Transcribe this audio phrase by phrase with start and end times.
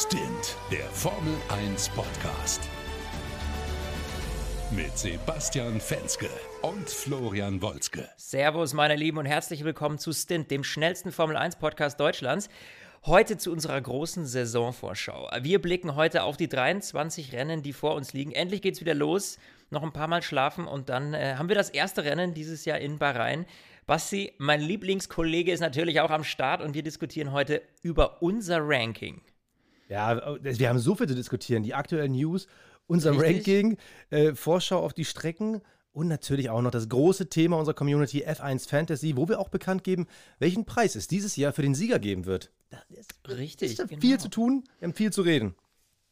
[0.00, 2.60] Stint, der Formel 1 Podcast.
[4.70, 6.30] Mit Sebastian Fenske
[6.62, 8.08] und Florian Wolzke.
[8.16, 12.48] Servus, meine Lieben, und herzlich willkommen zu Stint, dem schnellsten Formel 1 Podcast Deutschlands.
[13.06, 15.30] Heute zu unserer großen Saisonvorschau.
[15.42, 18.30] Wir blicken heute auf die 23 Rennen, die vor uns liegen.
[18.30, 19.40] Endlich geht's wieder los.
[19.70, 22.78] Noch ein paar Mal schlafen und dann äh, haben wir das erste Rennen dieses Jahr
[22.78, 23.46] in Bahrain.
[23.88, 29.22] Basti, mein Lieblingskollege, ist natürlich auch am Start und wir diskutieren heute über unser Ranking.
[29.88, 31.62] Ja, wir haben so viel zu diskutieren.
[31.62, 32.46] Die aktuellen News,
[32.86, 33.48] unser Richtig.
[33.48, 33.78] Ranking,
[34.10, 38.68] äh, Vorschau auf die Strecken und natürlich auch noch das große Thema unserer Community F1
[38.68, 40.06] Fantasy, wo wir auch bekannt geben,
[40.38, 42.52] welchen Preis es dieses Jahr für den Sieger geben wird.
[42.70, 44.00] Da ist, Richtig, ist da genau.
[44.00, 45.54] viel zu tun, wir haben viel zu reden.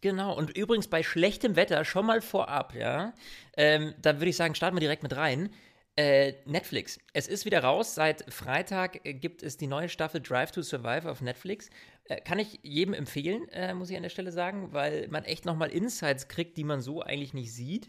[0.00, 3.14] Genau, und übrigens bei schlechtem Wetter schon mal vorab, ja.
[3.56, 5.50] Ähm, da würde ich sagen, starten wir direkt mit rein.
[5.98, 6.98] Äh, Netflix.
[7.14, 7.94] Es ist wieder raus.
[7.94, 11.70] Seit Freitag äh, gibt es die neue Staffel Drive to Survive auf Netflix.
[12.08, 15.44] Äh, kann ich jedem empfehlen, äh, muss ich an der Stelle sagen, weil man echt
[15.44, 17.88] nochmal Insights kriegt, die man so eigentlich nicht sieht.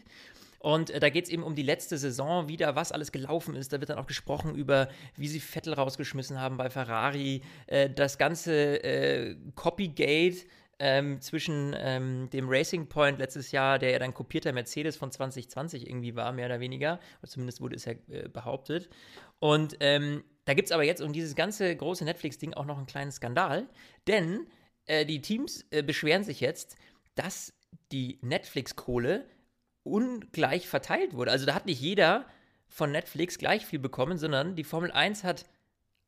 [0.60, 3.72] Und äh, da geht es eben um die letzte Saison wieder, was alles gelaufen ist.
[3.72, 8.18] Da wird dann auch gesprochen über, wie sie Vettel rausgeschmissen haben bei Ferrari, äh, das
[8.18, 10.46] ganze äh, Copygate
[10.80, 15.88] ähm, zwischen ähm, dem Racing Point letztes Jahr, der ja dann kopierter Mercedes von 2020
[15.88, 17.00] irgendwie war, mehr oder weniger.
[17.20, 18.88] Oder zumindest wurde es ja äh, behauptet.
[19.40, 22.86] Und ähm, da gibt es aber jetzt um dieses ganze große Netflix-Ding auch noch einen
[22.86, 23.68] kleinen Skandal,
[24.06, 24.46] denn
[24.86, 26.76] äh, die Teams äh, beschweren sich jetzt,
[27.16, 27.52] dass
[27.92, 29.26] die Netflix-Kohle
[29.82, 31.32] ungleich verteilt wurde.
[31.32, 32.24] Also da hat nicht jeder
[32.66, 35.44] von Netflix gleich viel bekommen, sondern die Formel 1 hat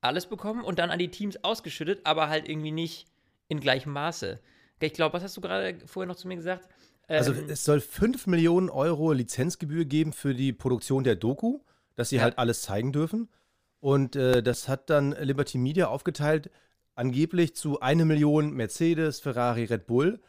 [0.00, 3.08] alles bekommen und dann an die Teams ausgeschüttet, aber halt irgendwie nicht
[3.48, 4.40] in gleichem Maße.
[4.80, 6.66] Ich glaube, was hast du gerade vorher noch zu mir gesagt?
[7.08, 11.60] Also Ähm, es soll 5 Millionen Euro Lizenzgebühr geben für die Produktion der Doku,
[11.94, 12.22] dass sie Ja.
[12.22, 13.28] halt alles zeigen dürfen.
[13.80, 16.50] Und äh, das hat dann Liberty Media aufgeteilt,
[16.94, 20.20] angeblich zu 1 Million Mercedes, Ferrari, Red Bull.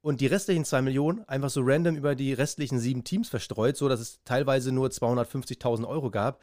[0.00, 3.88] Und die restlichen 2 Millionen einfach so random über die restlichen sieben Teams verstreut, so
[3.88, 6.40] dass es teilweise nur 250.000 Euro gab.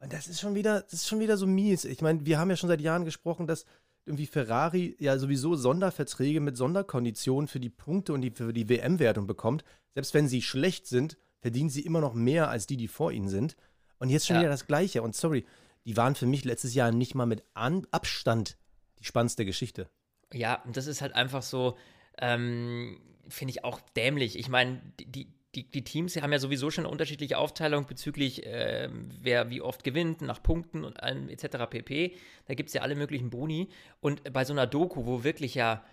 [0.00, 1.84] Und das ist schon wieder, das ist schon wieder so mies.
[1.86, 3.64] Ich meine, wir haben ja schon seit Jahren gesprochen, dass
[4.04, 9.26] irgendwie Ferrari ja sowieso Sonderverträge mit Sonderkonditionen für die Punkte und die, für die WM-Wertung
[9.26, 9.64] bekommt.
[9.94, 13.28] Selbst wenn sie schlecht sind, verdienen sie immer noch mehr als die, die vor ihnen
[13.28, 13.56] sind.
[13.98, 14.42] Und jetzt schon Ja.
[14.42, 15.02] wieder das Gleiche.
[15.02, 15.46] Und sorry,
[15.86, 18.58] die waren für mich letztes Jahr nicht mal mit An Abstand
[18.98, 19.88] die spannendste Geschichte.
[20.32, 21.76] Ja, und das ist halt einfach so,
[22.18, 24.38] ähm, finde ich auch dämlich.
[24.38, 29.08] Ich meine, die, die, die Teams haben ja sowieso schon eine unterschiedliche Aufteilung bezüglich, ähm,
[29.20, 31.70] wer wie oft gewinnt, nach Punkten und allem etc.
[31.70, 32.16] pp.
[32.46, 33.68] Da gibt es ja alle möglichen Boni.
[34.00, 35.84] Und bei so einer Doku, wo wirklich ja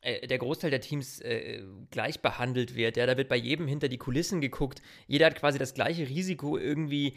[0.00, 3.88] äh, der Großteil der Teams äh, gleich behandelt wird, ja, da wird bei jedem hinter
[3.88, 4.80] die Kulissen geguckt.
[5.06, 7.14] Jeder hat quasi das gleiche Risiko, irgendwie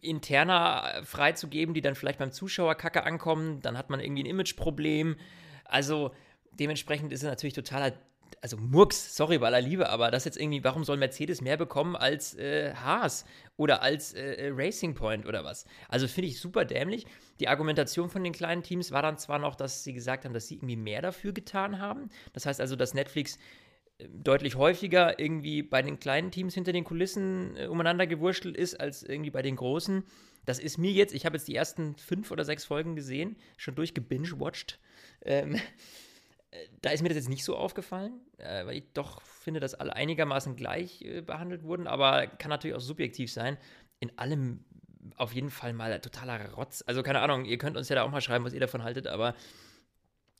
[0.00, 3.60] interner äh, freizugeben, die dann vielleicht beim Zuschauer kacke ankommen.
[3.60, 5.16] Dann hat man irgendwie ein Imageproblem.
[5.64, 6.12] Also
[6.52, 7.92] dementsprechend ist es natürlich totaler,
[8.40, 11.96] also Murks, sorry bei aller Liebe, aber das jetzt irgendwie, warum soll Mercedes mehr bekommen
[11.96, 13.24] als äh, Haas
[13.56, 15.64] oder als äh, Racing Point oder was?
[15.88, 17.06] Also finde ich super dämlich.
[17.40, 20.48] Die Argumentation von den kleinen Teams war dann zwar noch, dass sie gesagt haben, dass
[20.48, 22.10] sie irgendwie mehr dafür getan haben.
[22.32, 23.40] Das heißt also, dass Netflix äh,
[24.08, 29.02] deutlich häufiger irgendwie bei den kleinen Teams hinter den Kulissen äh, umeinander gewurschtelt ist, als
[29.02, 30.04] irgendwie bei den großen.
[30.44, 33.74] Das ist mir jetzt, ich habe jetzt die ersten fünf oder sechs Folgen gesehen, schon
[33.74, 34.78] durchgebingewatcht.
[35.22, 35.54] Ähm,
[36.50, 39.74] äh, da ist mir das jetzt nicht so aufgefallen, äh, weil ich doch finde, dass
[39.74, 43.56] alle einigermaßen gleich äh, behandelt wurden, aber kann natürlich auch subjektiv sein.
[44.00, 44.64] In allem
[45.16, 46.82] auf jeden Fall mal totaler Rotz.
[46.86, 49.06] Also keine Ahnung, ihr könnt uns ja da auch mal schreiben, was ihr davon haltet,
[49.06, 49.34] aber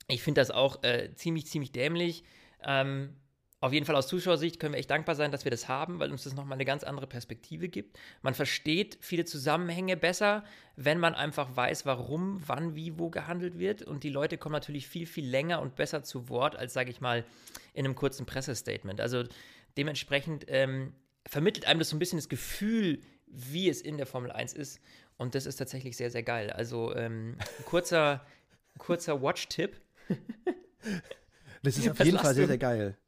[0.08, 2.24] ich finde das auch äh, ziemlich, ziemlich dämlich.
[2.64, 3.16] Ähm,
[3.62, 6.10] auf jeden Fall aus Zuschauersicht können wir echt dankbar sein, dass wir das haben, weil
[6.10, 7.96] uns das nochmal eine ganz andere Perspektive gibt.
[8.20, 10.42] Man versteht viele Zusammenhänge besser,
[10.74, 13.82] wenn man einfach weiß, warum, wann, wie, wo gehandelt wird.
[13.82, 17.00] Und die Leute kommen natürlich viel, viel länger und besser zu Wort, als, sage ich
[17.00, 17.24] mal,
[17.72, 19.00] in einem kurzen Pressestatement.
[19.00, 19.22] Also
[19.76, 20.92] dementsprechend ähm,
[21.24, 24.80] vermittelt einem das so ein bisschen das Gefühl, wie es in der Formel 1 ist.
[25.18, 26.50] Und das ist tatsächlich sehr, sehr geil.
[26.50, 28.26] Also ähm, ein kurzer,
[28.78, 29.80] kurzer Watch-Tipp.
[31.62, 32.98] Das ist auf jeden Fall sehr, sehr geil.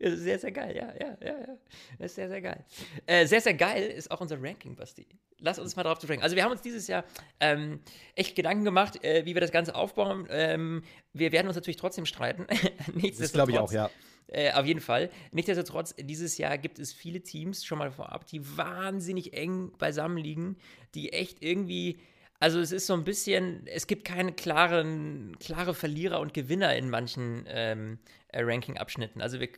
[0.00, 1.58] Sehr, sehr geil, ja, ja, ja, ja.
[1.98, 2.64] Das ist sehr, sehr geil.
[3.06, 5.06] Äh, sehr, sehr geil ist auch unser Ranking, Basti.
[5.40, 6.22] Lass uns mal drauf zu ranken.
[6.22, 7.04] Also wir haben uns dieses Jahr
[7.40, 7.80] ähm,
[8.14, 10.26] echt Gedanken gemacht, äh, wie wir das Ganze aufbauen.
[10.30, 10.82] Ähm,
[11.12, 12.46] wir werden uns natürlich trotzdem streiten.
[13.18, 13.90] Das glaube ich auch, ja.
[14.28, 15.10] Äh, auf jeden Fall.
[15.32, 20.56] Nichtsdestotrotz, dieses Jahr gibt es viele Teams, schon mal vorab, die wahnsinnig eng beisammen liegen,
[20.94, 21.98] die echt irgendwie.
[22.40, 26.88] Also es ist so ein bisschen, es gibt keine klaren, klare Verlierer und Gewinner in
[26.88, 27.98] manchen ähm,
[28.28, 29.20] äh, Ranking-Abschnitten.
[29.20, 29.48] Also wir,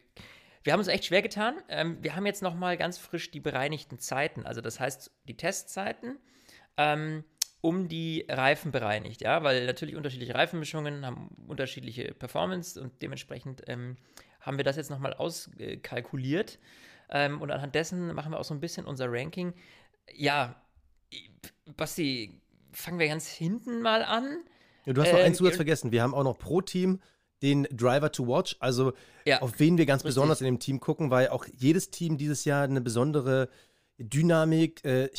[0.63, 1.57] wir haben uns echt schwer getan.
[1.69, 4.47] Ähm, wir haben jetzt noch mal ganz frisch die bereinigten Zeiten.
[4.47, 6.19] Also das heißt, die Testzeiten
[6.79, 7.25] ähm,
[7.61, 13.99] um die Reifen bereinigt, ja, weil natürlich unterschiedliche Reifenmischungen haben unterschiedliche Performance und dementsprechend ähm,
[14.41, 16.59] haben wir das jetzt nochmal auskalkuliert.
[17.11, 19.53] Ähm, und anhand dessen machen wir auch so ein bisschen unser Ranking.
[20.15, 20.63] Ja,
[21.77, 22.41] Basti,
[22.73, 24.45] fangen wir ganz hinten mal an.
[24.87, 25.93] Ja, du hast noch äh, einen Zusatz vergessen.
[25.93, 27.01] Wir haben auch noch pro Team
[27.43, 28.93] den Driver to Watch, also
[29.25, 30.11] ja, auf wen wir ganz richtig.
[30.11, 33.49] besonders in dem Team gucken, weil auch jedes Team dieses Jahr eine besondere
[33.99, 35.11] Dynamik, äh, äh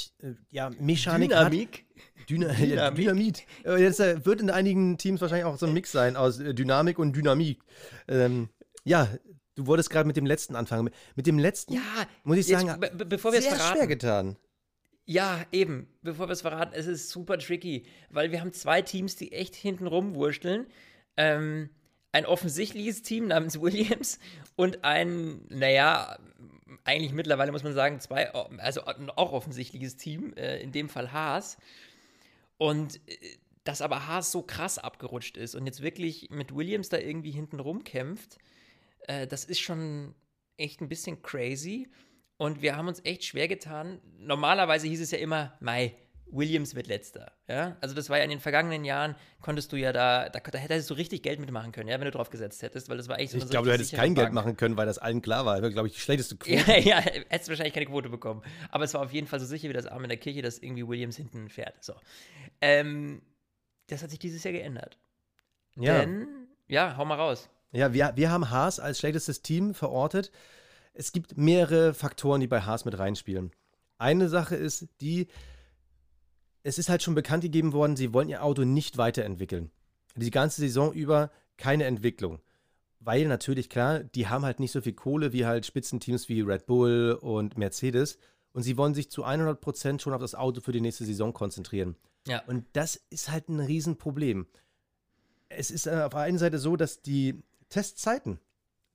[0.50, 1.86] ja, Mechanik Dynamik?
[2.19, 2.30] hat.
[2.30, 2.95] Dyna Dynamik?
[2.95, 3.44] Dynamit.
[3.63, 7.00] Jetzt äh, wird in einigen Teams wahrscheinlich auch so ein Mix sein aus äh, Dynamik
[7.00, 7.63] und Dynamik.
[8.07, 8.50] Ähm,
[8.83, 9.07] ja,
[9.56, 10.89] du wolltest gerade mit dem letzten anfangen.
[11.15, 11.81] Mit dem letzten, ja,
[12.24, 13.77] muss ich sagen, be bevor wir es verraten.
[13.77, 14.38] schwer getan.
[15.12, 15.88] Ja, eben.
[16.04, 19.56] Bevor wir es verraten, es ist super tricky, weil wir haben zwei Teams, die echt
[19.56, 20.68] hinten rumwurschteln.
[21.18, 21.69] Ähm,
[22.13, 24.19] ein offensichtliches Team namens Williams
[24.56, 26.18] und ein, naja,
[26.86, 31.58] eigentlich mittlerweile muss man sagen, zwei, also auch offensichtliches Team, äh, in dem Fall Haas.
[32.58, 33.18] Und äh,
[33.66, 37.60] dass aber Haas so krass abgerutscht ist und jetzt wirklich mit Williams da irgendwie hinten
[37.60, 38.38] rumkämpft,
[39.10, 40.16] äh, das ist schon
[40.56, 41.90] echt ein bisschen crazy.
[42.41, 44.01] Und wir haben uns echt schwer getan.
[44.17, 45.93] Normalerweise hieß es ja immer, Mai,
[46.25, 47.33] Williams wird letzter.
[47.47, 47.77] Ja?
[47.81, 50.89] Also das war ja in den vergangenen Jahren, konntest du ja da, da, da hättest
[50.89, 53.33] du richtig Geld mitmachen können, ja, wenn du drauf gesetzt hättest, weil das war echt
[53.33, 54.25] so Ich glaube, du hättest kein Bank.
[54.25, 55.61] Geld machen können, weil das allen klar war.
[55.61, 56.55] Das glaube ich, die schlechteste Quote.
[56.55, 58.41] Ja, ja, hättest wahrscheinlich keine Quote bekommen.
[58.71, 60.57] Aber es war auf jeden Fall so sicher wie das Arm in der Kirche, dass
[60.57, 61.83] irgendwie Williams hinten fährt.
[61.83, 61.93] So.
[62.59, 63.21] Ähm,
[63.85, 64.97] das hat sich dieses Jahr geändert.
[65.75, 65.99] Ja.
[65.99, 66.27] Denn,
[66.67, 67.51] ja, hau mal raus.
[67.71, 70.31] Ja, wir, wir haben Haas als schlechtestes Team verortet.
[70.93, 73.51] Es gibt mehrere Faktoren, die bei Haas mit reinspielen.
[73.97, 75.27] Eine Sache ist die,
[76.63, 79.71] es ist halt schon bekannt gegeben worden, sie wollen ihr Auto nicht weiterentwickeln.
[80.15, 82.39] Die ganze Saison über keine Entwicklung.
[82.99, 86.67] Weil natürlich, klar, die haben halt nicht so viel Kohle wie halt Spitzenteams wie Red
[86.67, 88.17] Bull und Mercedes.
[88.53, 91.95] Und sie wollen sich zu 100% schon auf das Auto für die nächste Saison konzentrieren.
[92.27, 92.43] Ja.
[92.45, 94.45] Und das ist halt ein Riesenproblem.
[95.49, 98.39] Es ist äh, auf der einen Seite so, dass die Testzeiten,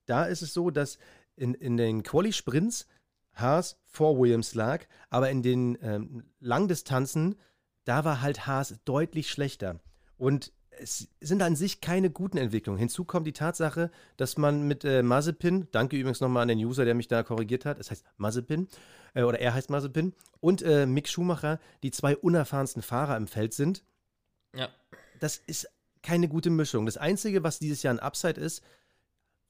[0.06, 0.98] da ist es so, dass
[1.36, 2.86] in, in den Quali-Sprints
[3.34, 7.36] Haas vor Williams lag, aber in den ähm, Langdistanzen
[7.86, 9.80] da war halt Haas deutlich schlechter.
[10.18, 12.78] Und es sind an sich keine guten Entwicklungen.
[12.78, 16.84] Hinzu kommt die Tatsache, dass man mit äh, Mazepin, danke übrigens nochmal an den User,
[16.84, 18.68] der mich da korrigiert hat, es heißt Mazepin,
[19.14, 23.54] äh, oder er heißt Mazepin, und äh, Mick Schumacher, die zwei unerfahrensten Fahrer im Feld
[23.54, 23.84] sind.
[24.54, 24.68] Ja.
[25.20, 25.68] Das ist
[26.02, 26.84] keine gute Mischung.
[26.84, 28.62] Das Einzige, was dieses Jahr ein Upside ist,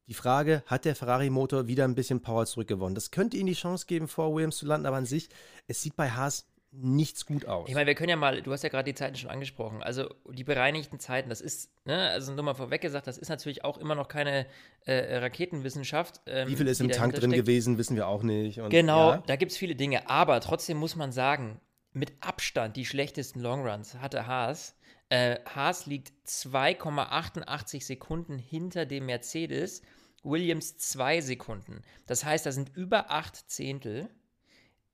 [0.07, 2.95] die Frage, hat der Ferrari-Motor wieder ein bisschen Power zurückgewonnen?
[2.95, 5.29] Das könnte ihnen die Chance geben, vor Williams zu landen, aber an sich,
[5.67, 6.47] es sieht bei Haas
[6.79, 7.69] nichts gut aus.
[7.69, 10.15] Ich meine, wir können ja mal, du hast ja gerade die Zeiten schon angesprochen, also
[10.31, 13.79] die bereinigten Zeiten, das ist, ne, also nur mal vorweg gesagt, das ist natürlich auch
[13.79, 14.47] immer noch keine
[14.85, 16.21] äh, Raketenwissenschaft.
[16.27, 17.47] Ähm, Wie viel ist im Tank drin steckt.
[17.47, 18.61] gewesen, wissen wir auch nicht.
[18.61, 19.23] Und, genau, ja.
[19.27, 21.61] da gibt es viele Dinge, aber trotzdem muss man sagen,
[21.93, 24.77] mit Abstand die schlechtesten Longruns hatte Haas.
[25.09, 29.83] Äh, Haas liegt 2,88 Sekunden hinter dem Mercedes,
[30.27, 31.83] Williams 2 Sekunden.
[32.07, 34.09] Das heißt, da sind über 8 Zehntel,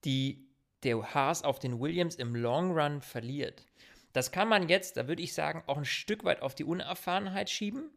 [0.04, 0.46] die
[0.82, 3.66] der Haas auf den Williams im Long Run verliert.
[4.12, 7.48] Das kann man jetzt, da würde ich sagen, auch ein Stück weit auf die Unerfahrenheit
[7.50, 7.90] schieben,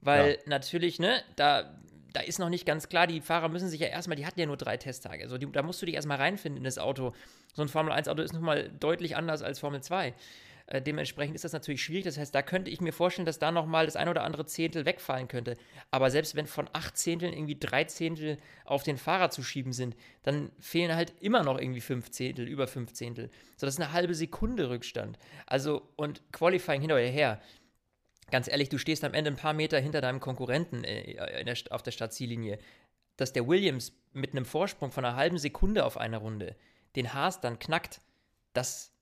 [0.00, 0.36] weil ja.
[0.46, 1.78] natürlich, ne, da,
[2.12, 4.46] da ist noch nicht ganz klar, die Fahrer müssen sich ja erstmal, die hatten ja
[4.46, 7.14] nur drei Testtage, also die, da musst du dich erstmal reinfinden in das Auto.
[7.54, 10.14] So ein Formel-1-Auto ist nochmal deutlich anders als Formel 2.
[10.66, 12.04] Äh, dementsprechend ist das natürlich schwierig.
[12.04, 14.84] Das heißt, da könnte ich mir vorstellen, dass da nochmal das ein oder andere Zehntel
[14.84, 15.56] wegfallen könnte.
[15.90, 19.96] Aber selbst wenn von acht Zehnteln irgendwie drei Zehntel auf den Fahrer zu schieben sind,
[20.22, 23.30] dann fehlen halt immer noch irgendwie fünf Zehntel, über fünf Zehntel.
[23.56, 25.18] So, das ist eine halbe Sekunde Rückstand.
[25.46, 27.40] Also, und Qualifying hinterher.
[28.32, 31.84] Ganz ehrlich, du stehst am Ende ein paar Meter hinter deinem Konkurrenten äh, der, auf
[31.84, 32.58] der Startziellinie.
[33.16, 36.56] Dass der Williams mit einem Vorsprung von einer halben Sekunde auf einer Runde
[36.96, 38.00] den Haas dann knackt,
[38.52, 38.95] das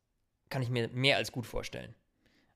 [0.51, 1.95] kann ich mir mehr als gut vorstellen.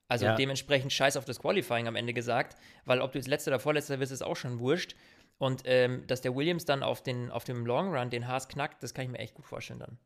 [0.09, 0.37] Also ja.
[0.37, 4.01] dementsprechend scheiß auf das Qualifying am Ende gesagt, weil ob du jetzt letzter oder vorletzter
[4.01, 4.97] wirst, ist auch schon wurscht.
[5.37, 8.83] Und ähm, dass der Williams dann auf, den, auf dem Long Run den Haas knackt,
[8.83, 9.99] das kann ich mir echt gut vorstellen dann.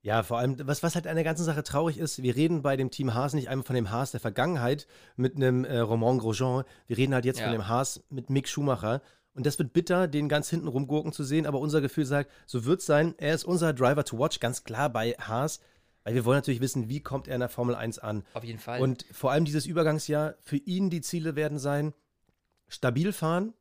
[0.00, 2.76] Ja, vor allem, was, was halt an der ganzen Sache traurig ist, wir reden bei
[2.76, 4.86] dem Team Haas nicht einmal von dem Haas der Vergangenheit
[5.16, 7.46] mit einem äh, Romain Grosjean, wir reden halt jetzt ja.
[7.46, 9.02] von dem Haas mit Mick Schumacher.
[9.34, 12.64] Und das wird bitter, den ganz hinten rumgurken zu sehen, aber unser Gefühl sagt, so
[12.64, 13.14] wird es sein.
[13.18, 15.60] Er ist unser Driver to watch, ganz klar bei Haas.
[16.08, 18.24] Weil wir wollen natürlich wissen, wie kommt er in der Formel 1 an.
[18.32, 18.80] Auf jeden Fall.
[18.80, 21.92] Und vor allem dieses Übergangsjahr, für ihn die Ziele werden sein,
[22.66, 23.52] stabil fahren,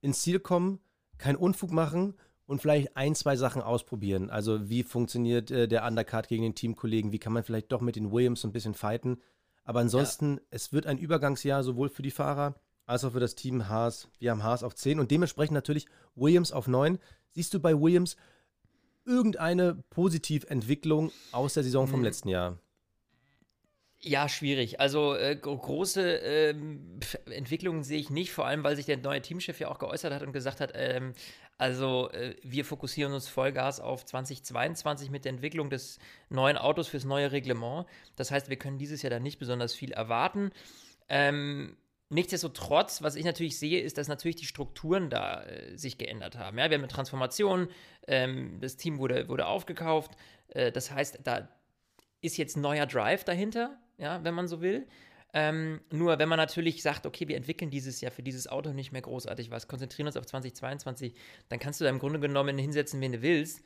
[0.00, 0.80] ins Ziel kommen,
[1.16, 2.14] keinen Unfug machen
[2.46, 4.30] und vielleicht ein, zwei Sachen ausprobieren.
[4.30, 7.94] Also wie funktioniert äh, der Undercut gegen den Teamkollegen, wie kann man vielleicht doch mit
[7.94, 9.22] den Williams so ein bisschen fighten.
[9.62, 10.42] Aber ansonsten, ja.
[10.50, 14.08] es wird ein Übergangsjahr sowohl für die Fahrer als auch für das Team Haas.
[14.18, 16.98] Wir haben Haas auf 10 und dementsprechend natürlich Williams auf 9.
[17.30, 18.16] Siehst du bei Williams,
[19.06, 22.04] irgendeine Positiventwicklung aus der Saison vom hm.
[22.04, 22.58] letzten Jahr?
[24.00, 24.78] Ja, schwierig.
[24.78, 29.58] Also äh, große ähm, Entwicklungen sehe ich nicht, vor allem weil sich der neue Teamchef
[29.58, 31.14] ja auch geäußert hat und gesagt hat, ähm,
[31.58, 35.98] also äh, wir fokussieren uns Vollgas auf 2022 mit der Entwicklung des
[36.28, 37.86] neuen Autos fürs neue Reglement.
[38.16, 40.50] Das heißt, wir können dieses Jahr dann nicht besonders viel erwarten.
[41.08, 41.76] Ähm,
[42.08, 46.56] Nichtsdestotrotz, was ich natürlich sehe, ist, dass natürlich die Strukturen da äh, sich geändert haben.
[46.56, 47.68] Ja, wir haben eine Transformation,
[48.06, 50.12] ähm, das Team wurde, wurde aufgekauft.
[50.48, 51.48] Äh, das heißt, da
[52.20, 54.86] ist jetzt neuer Drive dahinter, ja, wenn man so will.
[55.32, 58.92] Ähm, nur wenn man natürlich sagt, okay, wir entwickeln dieses Jahr für dieses Auto nicht
[58.92, 61.12] mehr großartig was, konzentrieren uns auf 2022,
[61.48, 63.62] dann kannst du da im Grunde genommen hinsetzen, wen du willst.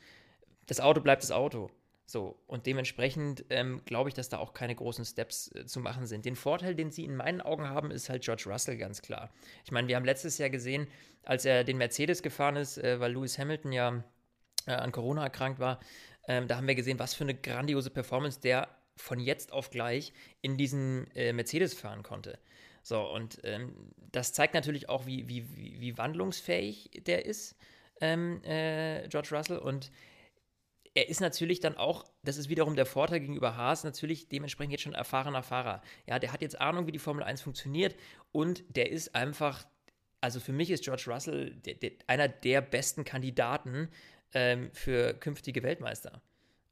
[0.65, 1.69] Das Auto bleibt das Auto.
[2.05, 6.05] So, und dementsprechend ähm, glaube ich, dass da auch keine großen Steps äh, zu machen
[6.05, 6.25] sind.
[6.25, 9.31] Den Vorteil, den sie in meinen Augen haben, ist halt George Russell ganz klar.
[9.63, 10.87] Ich meine, wir haben letztes Jahr gesehen,
[11.23, 14.03] als er den Mercedes gefahren ist, äh, weil Lewis Hamilton ja
[14.67, 15.79] äh, an Corona erkrankt war,
[16.27, 18.67] ähm, da haben wir gesehen, was für eine grandiose Performance der
[18.97, 22.37] von jetzt auf gleich in diesen äh, Mercedes fahren konnte.
[22.83, 27.55] So, und ähm, das zeigt natürlich auch, wie, wie, wie wandlungsfähig der ist,
[27.99, 29.57] ähm, äh, George Russell.
[29.57, 29.91] Und
[30.93, 34.81] er ist natürlich dann auch, das ist wiederum der Vorteil gegenüber Haas, natürlich dementsprechend jetzt
[34.81, 35.81] schon erfahrener Fahrer.
[36.05, 37.95] Ja, der hat jetzt Ahnung, wie die Formel 1 funktioniert
[38.31, 39.65] und der ist einfach,
[40.19, 43.89] also für mich ist George Russell der, der, einer der besten Kandidaten
[44.33, 46.21] ähm, für künftige Weltmeister.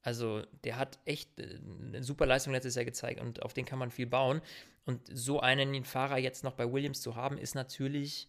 [0.02, 3.80] Also der hat echt äh, eine super Leistung letztes Jahr gezeigt und auf den kann
[3.80, 4.42] man viel bauen.
[4.86, 8.28] Und so einen Fahrer jetzt noch bei Williams zu haben, ist natürlich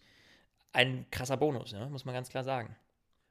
[0.73, 2.75] ein krasser Bonus, ja, muss man ganz klar sagen.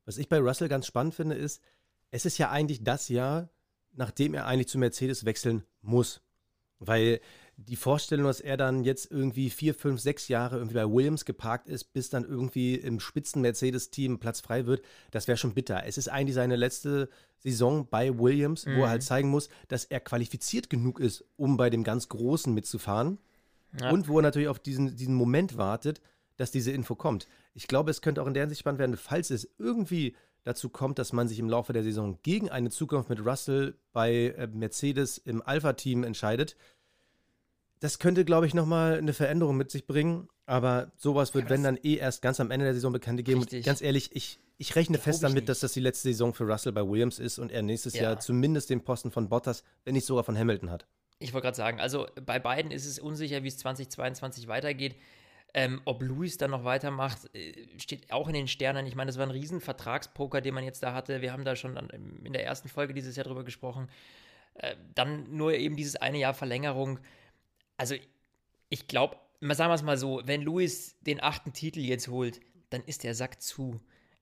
[0.04, 1.62] Was ich bei Russell ganz spannend finde, ist,
[2.10, 3.48] es ist ja eigentlich das Jahr,
[3.92, 6.20] nachdem er eigentlich zu Mercedes wechseln muss.
[6.78, 7.20] Weil
[7.56, 11.68] die Vorstellung, dass er dann jetzt irgendwie vier, fünf, sechs Jahre irgendwie bei Williams geparkt
[11.68, 15.84] ist, bis dann irgendwie im spitzen Mercedes-Team Platz frei wird, das wäre schon bitter.
[15.84, 18.76] Es ist eigentlich seine letzte Saison bei Williams, mhm.
[18.76, 18.90] wo er mhm.
[18.90, 23.18] halt zeigen muss, dass er qualifiziert genug ist, um bei dem ganz Großen mitzufahren.
[23.78, 23.90] Ja.
[23.90, 26.00] Und wo er natürlich auf diesen, diesen Moment wartet,
[26.36, 27.28] dass diese Info kommt.
[27.52, 30.98] Ich glaube, es könnte auch in der Hinsicht spannend werden, falls es irgendwie dazu kommt,
[30.98, 35.18] dass man sich im Laufe der Saison gegen eine Zukunft mit Russell bei äh, Mercedes
[35.18, 36.56] im Alpha-Team entscheidet.
[37.80, 40.28] Das könnte, glaube ich, nochmal eine Veränderung mit sich bringen.
[40.46, 43.40] Aber sowas wird, ja, wenn dann eh erst ganz am Ende der Saison bekannt gegeben.
[43.40, 46.44] Und ganz ehrlich, ich, ich rechne das fest damit, dass das die letzte Saison für
[46.44, 48.02] Russell bei Williams ist und er nächstes ja.
[48.02, 50.86] Jahr zumindest den Posten von Bottas, wenn nicht sogar von Hamilton hat.
[51.20, 54.96] Ich wollte gerade sagen, also bei beiden ist es unsicher, wie es 2022 weitergeht.
[55.52, 58.86] Ähm, ob Luis dann noch weitermacht, äh, steht auch in den Sternen.
[58.86, 61.22] Ich meine, das war ein riesen Vertragspoker, den man jetzt da hatte.
[61.22, 61.76] Wir haben da schon
[62.24, 63.88] in der ersten Folge dieses Jahr drüber gesprochen.
[64.54, 67.00] Äh, dann nur eben dieses eine Jahr Verlängerung.
[67.76, 67.96] Also
[68.68, 72.40] ich glaube, sagen wir es mal so, wenn Luis den achten Titel jetzt holt,
[72.70, 73.80] dann ist der Sack zu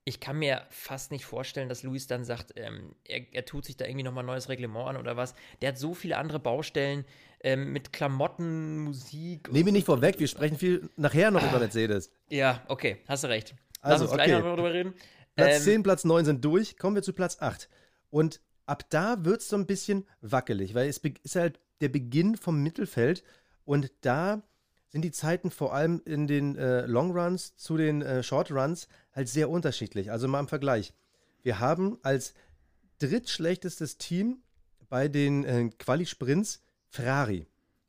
[0.08, 3.76] ich kann mir fast nicht vorstellen, dass Luis dann sagt, ähm, er, er, tut sich
[3.76, 5.34] da irgendwie nochmal ein neues Reglement an oder was.
[5.60, 7.04] Der hat so viele andere Baustellen
[7.40, 9.52] ähm, mit Klamotten, Musik.
[9.52, 12.10] Nehmen wir nicht vorweg, wir sprechen viel nachher noch ah, über Mercedes.
[12.28, 13.54] Ja, okay, hast du recht.
[13.80, 14.30] Also, Lass uns okay.
[14.30, 14.94] gleich noch darüber reden.
[15.36, 17.68] Platz ähm, 10, Platz 9 sind durch, kommen wir zu Platz 8.
[18.10, 22.36] Und ab da wird es so ein bisschen wackelig, weil es ist halt der Beginn
[22.36, 23.22] vom Mittelfeld
[23.64, 24.42] und da
[24.88, 28.88] sind die Zeiten vor allem in den äh, Long Runs zu den äh, Short Runs
[29.14, 30.10] halt sehr unterschiedlich.
[30.10, 30.94] Also mal im Vergleich.
[31.42, 32.34] Wir haben als
[32.98, 34.42] drittschlechtestes Team
[34.88, 37.46] bei den äh, Quali-Sprints Ferrari.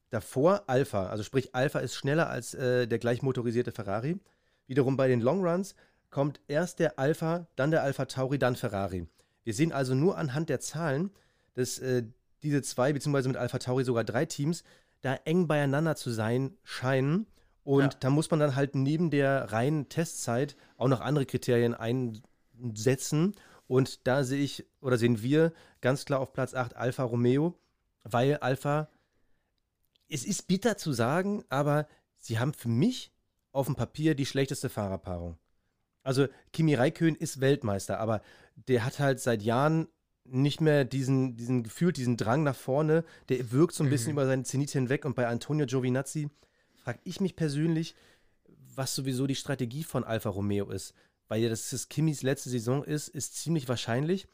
[0.10, 4.20] Davor Alpha, also sprich Alpha ist schneller als äh, der gleich motorisierte Ferrari.
[4.68, 5.76] Wiederum bei den Long Runs
[6.10, 9.08] kommt erst der Alpha, dann der Alpha Tauri, dann Ferrari.
[9.44, 11.12] Wir sehen also nur anhand der Zahlen,
[11.54, 12.04] dass äh,
[12.44, 14.64] diese zwei, beziehungsweise mit Alpha Tauri sogar drei Teams
[15.02, 17.28] da eng beieinander zu sein scheinen.
[17.64, 18.00] Und ja.
[18.00, 23.36] da muss man dann halt neben der reinen Testzeit auch noch andere Kriterien einsetzen.
[23.68, 27.56] Und da sehe ich oder sehen wir ganz klar auf Platz 8 Alfa Romeo,
[28.04, 28.90] weil Alfa,
[30.08, 31.88] es ist bitter zu sagen, aber
[32.18, 33.12] sie haben für mich
[33.52, 35.38] auf dem Papier die schlechteste Fahrerpaarung.
[36.04, 38.22] Also Kimi Räikkönen ist Weltmeister, aber
[38.56, 39.88] der hat halt seit Jahren
[40.26, 44.14] nicht mehr diesen, diesen gefühlt, diesen Drang nach vorne, der wirkt so ein bisschen mhm.
[44.14, 45.06] über seine Zenit hinweg.
[45.06, 46.30] Und bei Antonio Giovinazzi
[46.84, 47.96] frage ich mich persönlich,
[48.76, 50.94] was sowieso die Strategie von Alfa Romeo ist.
[51.28, 54.28] Weil ja das, das Kimmys letzte Saison ist, ist ziemlich wahrscheinlich.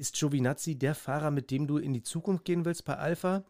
[0.00, 3.44] Ist Giovinazzi der Fahrer, mit dem du in die Zukunft gehen willst bei Alfa?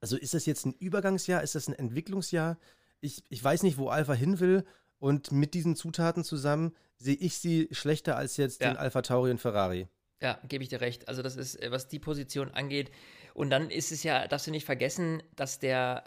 [0.00, 1.42] Also ist das jetzt ein Übergangsjahr?
[1.42, 2.56] Ist das ein Entwicklungsjahr?
[3.00, 4.64] Ich, ich weiß nicht, wo Alfa hin will.
[5.00, 8.70] Und mit diesen Zutaten zusammen sehe ich sie schlechter als jetzt ja.
[8.70, 9.88] den Alfa Tauri und Ferrari.
[10.20, 11.08] Ja, gebe ich dir recht.
[11.08, 12.92] Also das ist, äh, was die Position angeht.
[13.34, 16.04] Und dann ist es ja, darfst du nicht vergessen, dass der,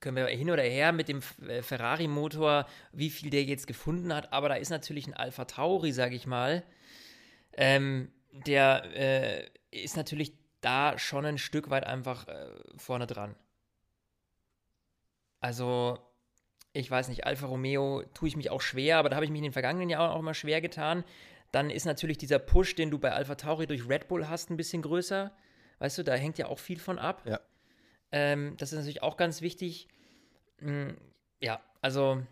[0.00, 4.30] können wir hin oder her mit dem äh, Ferrari-Motor, wie viel der jetzt gefunden hat,
[4.34, 6.64] aber da ist natürlich ein Alpha Tauri, sage ich mal,
[7.56, 12.46] ähm, der äh, ist natürlich da schon ein Stück weit einfach äh,
[12.76, 13.34] vorne dran.
[15.40, 15.98] Also,
[16.72, 19.38] ich weiß nicht, Alfa Romeo tue ich mich auch schwer, aber da habe ich mich
[19.38, 21.04] in den vergangenen Jahren auch immer schwer getan.
[21.50, 24.56] Dann ist natürlich dieser Push, den du bei Alpha Tauri durch Red Bull hast, ein
[24.56, 25.32] bisschen größer.
[25.78, 27.22] Weißt du, da hängt ja auch viel von ab.
[27.24, 27.40] Ja.
[28.12, 29.88] Ähm, das ist natürlich auch ganz wichtig.
[30.60, 30.90] Mm,
[31.40, 32.22] ja, also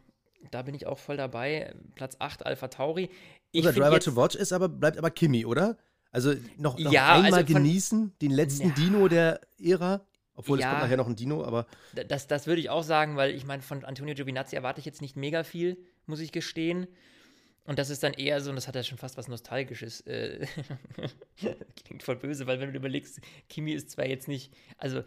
[0.50, 1.74] da bin ich auch voll dabei.
[1.94, 3.10] Platz 8 Alpha Tauri.
[3.50, 5.78] Ich Unser Driver to Watch ist aber, bleibt aber Kimi, oder?
[6.10, 8.74] Also noch, noch ja, einmal also von, genießen, den letzten ja.
[8.74, 10.00] Dino der Ära.
[10.34, 10.66] Obwohl, Ja.
[10.66, 11.66] es kommt nachher noch ein Dino, aber
[12.06, 15.02] Das, das würde ich auch sagen, weil ich meine, von Antonio Giovinazzi erwarte ich jetzt
[15.02, 16.86] nicht mega viel, muss ich gestehen.
[17.64, 20.00] Und das ist dann eher so, und das hat ja schon fast was Nostalgisches.
[20.02, 20.46] Äh,
[21.84, 25.02] klingt voll böse, weil wenn du überlegst, Kimi ist zwar jetzt nicht, also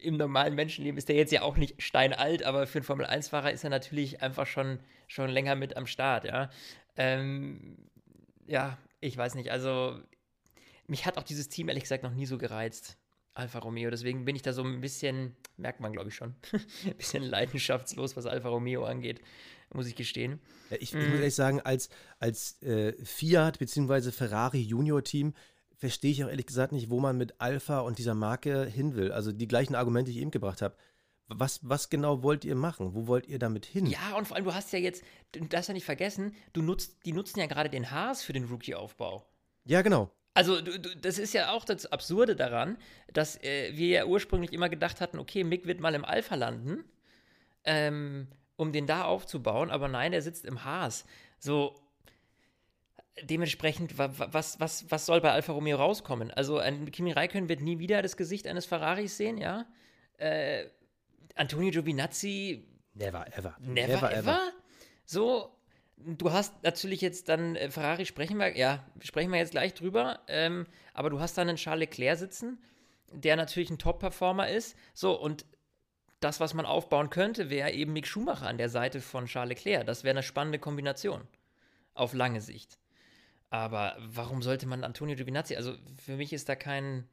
[0.00, 3.64] im normalen Menschenleben ist der jetzt ja auch nicht steinalt, aber für einen Formel-1-Fahrer ist
[3.64, 4.78] er natürlich einfach schon,
[5.08, 6.50] schon länger mit am Start, ja.
[6.96, 7.76] Ähm,
[8.46, 9.98] ja, ich weiß nicht, also
[10.86, 12.96] mich hat auch dieses Team ehrlich gesagt noch nie so gereizt.
[13.36, 13.90] Alfa Romeo.
[13.90, 16.34] Deswegen bin ich da so ein bisschen, merkt man glaube ich schon,
[16.86, 19.20] ein bisschen leidenschaftslos, was Alfa Romeo angeht,
[19.72, 20.38] muss ich gestehen.
[20.70, 21.10] Ja, ich, ich Mhm.
[21.10, 21.88] muss ehrlich sagen, als,
[22.20, 24.12] als äh, Fiat bzw.
[24.12, 25.34] Ferrari Junior-Team
[25.76, 29.10] verstehe ich auch ehrlich gesagt nicht, wo man mit Alpha und dieser Marke hin will.
[29.10, 30.76] Also die gleichen Argumente, die ich eben gebracht habe.
[31.26, 32.94] Was, was genau wollt ihr machen?
[32.94, 33.86] Wo wollt ihr damit hin?
[33.86, 35.02] Ja, und vor allem, du hast ja jetzt,
[35.36, 38.44] du darfst ja nicht vergessen, du nutzt, die nutzen ja gerade den Haas für den
[38.44, 39.26] Rookie-Aufbau.
[39.64, 40.10] Ja, genau.
[40.34, 42.76] Also, du, du, das ist ja auch das Absurde daran,
[43.12, 46.84] dass äh, wir ja ursprünglich immer gedacht hatten, okay, Mick wird mal im Alpha landen,
[47.64, 51.04] ähm, um den da aufzubauen, aber nein, er sitzt im Haas.
[51.38, 51.74] So,
[53.22, 56.32] dementsprechend, wa, wa, was, was, was soll bei Alfa Romeo rauskommen?
[56.32, 59.66] Also, ein Kimi Räikkönen wird nie wieder das Gesicht eines Ferraris sehen, ja?
[60.18, 60.66] Äh,
[61.36, 63.56] Antonio Giovinazzi Never ever.
[63.60, 64.52] Never, ever?
[65.04, 65.54] So,
[65.96, 70.20] du hast natürlich jetzt dann äh, Ferrari sprechen wir, ja, sprechen wir jetzt gleich drüber,
[70.28, 72.58] ähm, aber du hast dann einen Charles Leclerc sitzen,
[73.12, 74.76] der natürlich ein Top-Performer ist.
[74.92, 75.46] So, und
[76.20, 79.86] das, was man aufbauen könnte, wäre eben Mick Schumacher an der Seite von Charles Leclerc.
[79.86, 81.26] Das wäre eine spannende Kombination.
[81.92, 82.78] Auf lange Sicht.
[83.50, 87.06] Aber warum sollte man Antonio Giovinazzi, also für mich ist da kein,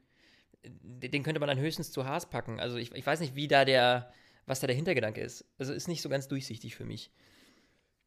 [0.64, 2.60] den könnte man dann höchstens zu Haas packen.
[2.60, 4.12] Also ich, ich weiß nicht, wie da der,
[4.48, 5.46] was da der Hintergedanke ist.
[5.60, 7.12] Also ist nicht so ganz durchsichtig für mich.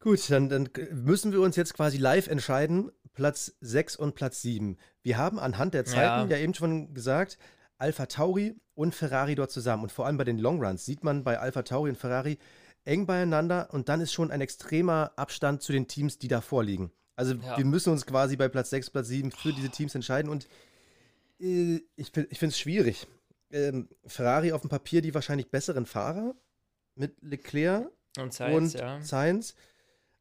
[0.05, 4.77] Gut, dann, dann müssen wir uns jetzt quasi live entscheiden, Platz 6 und Platz 7.
[5.03, 6.43] Wir haben anhand der Zeiten ja, Ja.
[6.43, 7.39] eben schon gesagt,
[7.79, 9.85] Alpha Tauri und Ferrari dort zusammen.
[9.85, 12.39] Und vor allem bei den Longruns sieht man bei Alpha Tauri und Ferrari
[12.85, 16.91] eng beieinander und dann ist schon ein extremer Abstand zu den Teams, die da vorliegen.
[17.17, 17.57] Also Ja.
[17.57, 20.49] wir müssen uns quasi bei Platz 6, Platz 7 für diese Teams entscheiden und
[21.41, 23.07] äh, ich, ich finde es schwierig.
[23.51, 26.35] Ähm, Ferrari auf dem Papier die wahrscheinlich besseren Fahrer
[26.95, 27.89] mit Leclerc
[28.19, 29.01] Und Sainz, und ja.
[29.01, 29.55] Sainz.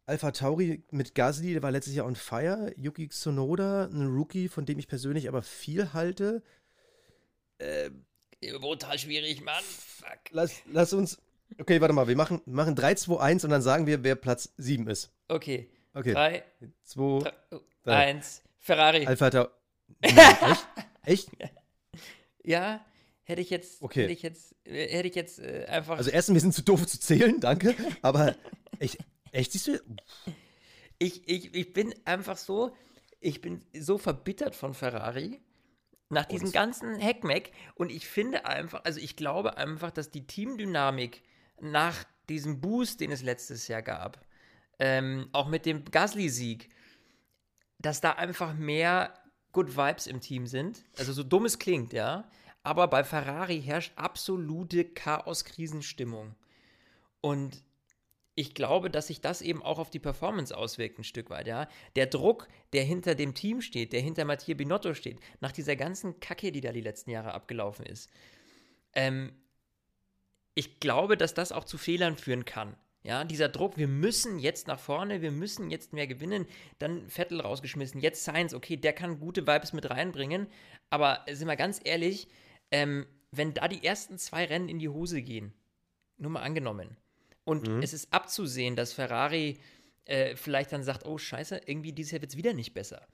[0.06, 2.74] Alpha Tauri mit Gasly, der war letztes Jahr on fire.
[2.78, 6.44] Yuki Tsunoda, ein Rookie, von dem ich persönlich aber viel halte.
[8.60, 9.64] Brutal schwierig, Mann.
[9.64, 10.20] Fuck.
[10.32, 11.18] Lass, lass uns.
[11.60, 14.54] Okay, warte mal, wir machen, machen 3, 2, 1 und dann sagen wir, wer Platz
[14.58, 15.12] 7 ist.
[15.28, 15.70] Okay.
[15.94, 16.14] Okay.
[16.14, 16.44] Drei,
[16.84, 17.96] 2, drei, oh, drei.
[18.08, 18.42] eins.
[18.60, 19.06] Ferrari.
[19.06, 19.50] Alpha Tauri.
[20.02, 20.68] Echt?
[21.06, 21.30] Echt?
[22.44, 22.84] ja,
[23.24, 24.04] hätte ich jetzt, Okay.
[24.04, 25.98] hätte ich jetzt, äh, hätte ich jetzt äh, einfach.
[25.98, 27.76] Also erstens, wir sind zu doof zu zählen, danke.
[28.02, 28.36] Aber
[28.80, 28.98] echt,
[29.34, 29.80] echt siehst du?
[31.00, 32.76] ich, ich, ich bin einfach so,
[33.20, 35.42] ich bin so verbittert von Ferrari
[36.10, 40.26] nach diesem das- ganzen Heckmeck und ich finde einfach, also ich glaube einfach, dass die
[40.28, 41.24] Teamdynamik
[41.60, 44.26] nach diesem Boost, den es letztes Jahr gab,
[44.80, 46.70] ähm, auch mit dem Gasly-Sieg,
[47.80, 49.14] dass da einfach mehr
[49.52, 50.84] Good Vibes im Team sind.
[50.98, 52.30] Also so dumm es klingt, ja.
[52.64, 56.36] Aber bei Ferrari herrscht absolute Chaos-Krisenstimmung.
[57.22, 57.64] Und
[58.36, 61.68] ich glaube, dass sich das eben auch auf die Performance auswirkt, ein Stück weit, ja.
[61.96, 66.20] Der Druck, der hinter dem Team steht, der hinter Mattia Binotto steht, nach dieser ganzen
[66.20, 68.10] Kacke, die da die letzten Jahre abgelaufen ist.
[68.94, 69.34] Ähm,
[70.56, 72.76] ich glaube, dass das auch zu Fehlern führen kann.
[73.04, 76.48] Ja, dieser Druck, wir müssen jetzt nach vorne, wir müssen jetzt mehr gewinnen,
[76.80, 80.48] dann Vettel rausgeschmissen, jetzt Sainz, okay, der kann gute Vibes mit reinbringen,
[80.90, 82.30] aber sind wir ganz ehrlich,
[82.72, 85.54] ähm, wenn da die ersten zwei Rennen in die Hose gehen,
[86.18, 86.96] nur mal angenommen,
[87.46, 89.60] und es ist abzusehen, dass Ferrari
[90.06, 93.08] äh, vielleicht dann sagt, oh scheiße, irgendwie dieses Jahr wird es wieder nicht besser,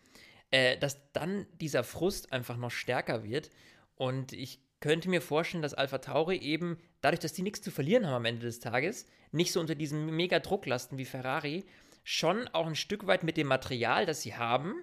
[0.52, 3.50] äh, dass dann dieser Frust einfach noch stärker wird.
[3.96, 8.06] Und ich könnte mir vorstellen, dass Alpha Tauri eben, dadurch, dass die nichts zu verlieren
[8.06, 11.66] haben am Ende des Tages, nicht so unter diesem mega Druck lasten wie Ferrari,
[12.04, 14.74] schon auch ein Stück weit mit dem Material, das sie haben,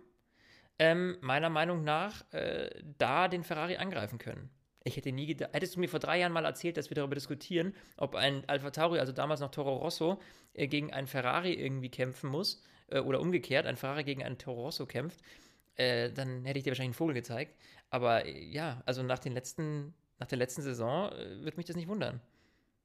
[0.79, 4.51] ähm, meiner Meinung nach, äh, da den Ferrari angreifen können.
[4.87, 7.17] Ich hätte nie gedacht, hättest du mir vor drei Jahren mal erzählt, dass wir darüber
[7.17, 10.21] diskutieren, ob ein Alpha Tauri, also damals noch Toro Rosso,
[10.55, 14.63] äh, gegen einen Ferrari irgendwie kämpfen muss, äh, oder umgekehrt, ein Ferrari gegen einen Toro
[14.63, 15.19] Rosso kämpft,
[15.75, 17.57] äh, dann hätte ich dir wahrscheinlich einen Vogel gezeigt.
[17.91, 22.21] Aber ja, also nach den letzten, nach der letzten Saison würde mich das nicht wundern.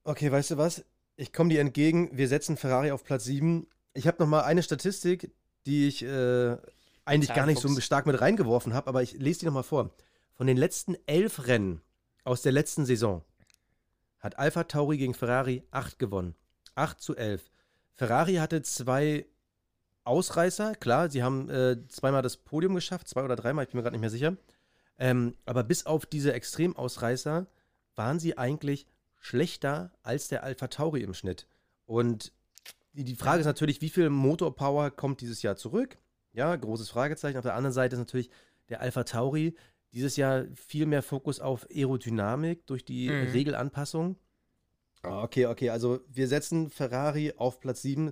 [0.03, 0.83] Okay, weißt du was?
[1.17, 2.09] Ich komme dir entgegen.
[2.17, 3.67] Wir setzen Ferrari auf Platz 7.
[3.93, 5.31] Ich habe noch mal eine Statistik,
[5.67, 6.57] die ich äh,
[7.05, 9.91] eigentlich gar nicht so stark mit reingeworfen habe, aber ich lese die noch mal vor.
[10.33, 11.81] Von den letzten elf Rennen
[12.23, 13.23] aus der letzten Saison
[14.19, 16.35] hat Alpha Tauri gegen Ferrari 8 gewonnen.
[16.75, 17.49] 8 zu 11.
[17.93, 19.25] Ferrari hatte zwei
[20.03, 23.83] Ausreißer, klar, sie haben äh, zweimal das Podium geschafft, zwei oder dreimal, ich bin mir
[23.83, 24.37] gerade nicht mehr sicher.
[24.97, 27.47] Ähm, aber bis auf diese Extremausreißer
[27.95, 28.87] waren sie eigentlich
[29.19, 31.47] schlechter als der Alpha Tauri im Schnitt.
[31.85, 32.33] Und
[32.93, 35.97] die, Frage ist natürlich, wie viel Motorpower kommt dieses Jahr zurück?
[36.33, 37.37] Ja, großes Fragezeichen.
[37.37, 38.29] Auf der anderen Seite ist natürlich
[38.69, 39.55] der Alpha Tauri
[39.93, 43.31] dieses Jahr viel mehr Fokus auf Aerodynamik durch die mhm.
[43.31, 44.17] Regelanpassung.
[45.03, 48.11] Ah, okay, okay, also wir setzen Ferrari auf Platz 7.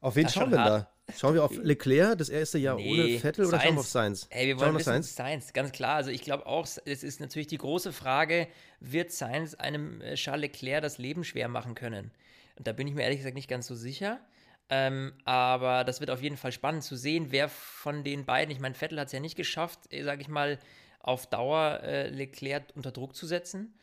[0.00, 0.92] Auf wen schauen wir da?
[1.16, 4.26] Schauen wir auf Leclerc, das erste Jahr nee, ohne Vettel, oder schauen wir auf Sainz?
[4.30, 5.52] Ey, wir wollen schauen auf Sainz?
[5.54, 5.96] ganz klar.
[5.96, 8.46] Also ich glaube auch, es ist natürlich die große Frage,
[8.80, 12.10] wird Sainz einem äh, Charles Leclerc das Leben schwer machen können?
[12.56, 14.20] Und da bin ich mir ehrlich gesagt nicht ganz so sicher.
[14.68, 18.60] Ähm, aber das wird auf jeden Fall spannend zu sehen, wer von den beiden, ich
[18.60, 20.58] meine, Vettel hat es ja nicht geschafft, äh, sage ich mal,
[21.00, 23.74] auf Dauer äh, Leclerc unter Druck zu setzen.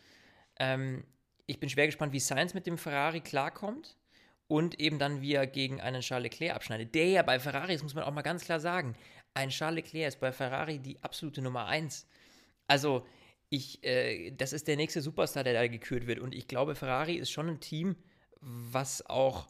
[0.59, 1.05] Ähm,
[1.47, 3.97] ich bin schwer gespannt, wie Sainz mit dem Ferrari klarkommt
[4.47, 6.93] und eben dann, wie er gegen einen Charles Leclerc abschneidet.
[6.95, 8.95] Der ja bei Ferrari, das muss man auch mal ganz klar sagen,
[9.33, 12.07] ein Charles Leclerc ist bei Ferrari die absolute Nummer 1.
[12.67, 13.05] Also,
[13.49, 16.19] ich, äh, das ist der nächste Superstar, der da gekürt wird.
[16.19, 17.95] Und ich glaube, Ferrari ist schon ein Team,
[18.41, 19.47] was auch,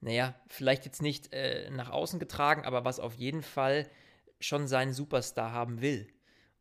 [0.00, 3.88] naja, vielleicht jetzt nicht äh, nach außen getragen, aber was auf jeden Fall
[4.40, 6.08] schon seinen Superstar haben will.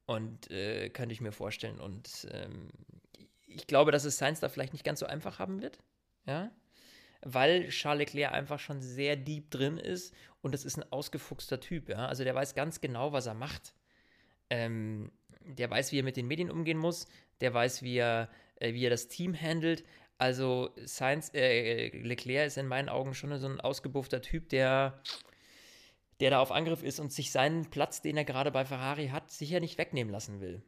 [0.10, 1.80] Und äh, könnte ich mir vorstellen.
[1.80, 2.70] Und ähm,
[3.48, 5.80] ich glaube, dass es Sainz da vielleicht nicht ganz so einfach haben wird.
[6.26, 6.52] Ja
[7.22, 11.90] weil Charles Leclerc einfach schon sehr deep drin ist und das ist ein ausgefuchster Typ.
[11.90, 12.08] Ja?
[12.08, 13.74] Also der weiß ganz genau, was er macht.
[14.50, 17.08] Ähm, der weiß, wie er mit den Medien umgehen muss,
[17.42, 19.84] der weiß, wie er, äh, wie er das Team handelt.
[20.18, 25.02] Also Sainz, äh, Leclerc ist in meinen Augen schon so ein ausgebuffter Typ, der,
[26.20, 29.32] der da auf Angriff ist und sich seinen Platz, den er gerade bei Ferrari hat,
[29.32, 30.62] sicher nicht wegnehmen lassen will.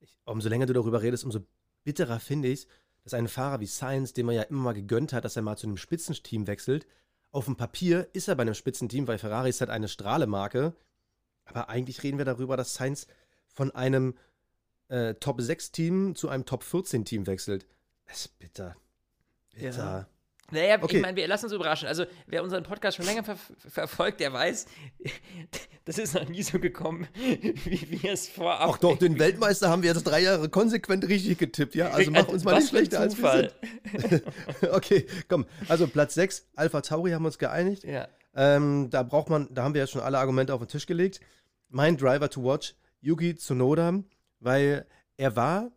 [0.00, 1.40] Ich, umso länger du darüber redest, umso
[1.84, 2.66] bitterer finde ich es,
[3.04, 5.56] dass ein Fahrer wie Sainz, dem man ja immer mal gegönnt hat, dass er mal
[5.56, 6.86] zu einem Spitzenteam wechselt,
[7.30, 10.74] auf dem Papier ist er bei einem Spitzenteam, weil Ferrari ist halt eine Strahlemarke.
[11.44, 13.06] Aber eigentlich reden wir darüber, dass Sainz
[13.46, 14.14] von einem
[14.88, 17.66] äh, Top-6-Team zu einem Top-14-Team wechselt.
[18.06, 18.76] Das ist bitter.
[19.50, 19.70] Bitter.
[19.70, 20.08] Ja.
[20.50, 20.96] Naja, okay.
[20.96, 21.88] ich meine, wir lassen uns überraschen.
[21.88, 23.36] Also, wer unseren Podcast schon länger ver
[23.68, 24.66] verfolgt, der weiß,
[25.84, 28.70] das ist noch nie so gekommen, wie wir es vorab.
[28.74, 31.90] Ach doch, den Weltmeister haben wir jetzt drei Jahre konsequent richtig getippt, ja?
[31.90, 33.50] Also mach uns mal nicht schlechter als wir
[34.10, 34.22] sind.
[34.72, 35.44] okay, komm.
[35.68, 37.84] Also Platz 6, Alpha Tauri haben wir uns geeinigt.
[37.84, 38.08] Ja.
[38.34, 41.20] Ähm, da braucht man, da haben wir jetzt schon alle Argumente auf den Tisch gelegt.
[41.68, 44.02] Mein Driver to watch, Yuki Tsunoda,
[44.40, 44.86] weil
[45.18, 45.70] er war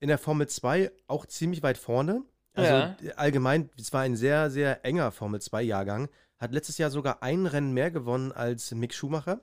[0.00, 2.22] in der Formel 2 auch ziemlich weit vorne
[2.56, 2.96] also ja.
[3.16, 6.08] allgemein, es war ein sehr, sehr enger Formel 2-Jahrgang.
[6.38, 9.40] Hat letztes Jahr sogar ein Rennen mehr gewonnen als Mick Schumacher.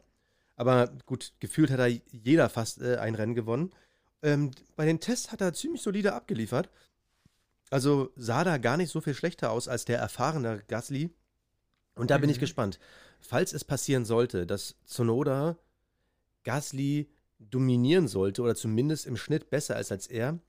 [0.55, 3.71] Aber gut, gefühlt hat er jeder fast äh, ein Rennen gewonnen.
[4.21, 6.69] Ähm, bei den Tests hat er ziemlich solide abgeliefert.
[7.69, 11.09] Also sah da gar nicht so viel schlechter aus als der erfahrene Gasly.
[11.95, 12.21] Und da mhm.
[12.21, 12.41] bin ich mhm.
[12.41, 12.79] gespannt.
[13.19, 15.57] Falls es passieren sollte, dass Sonoda
[16.43, 20.39] Gasly dominieren sollte oder zumindest im Schnitt besser ist als er,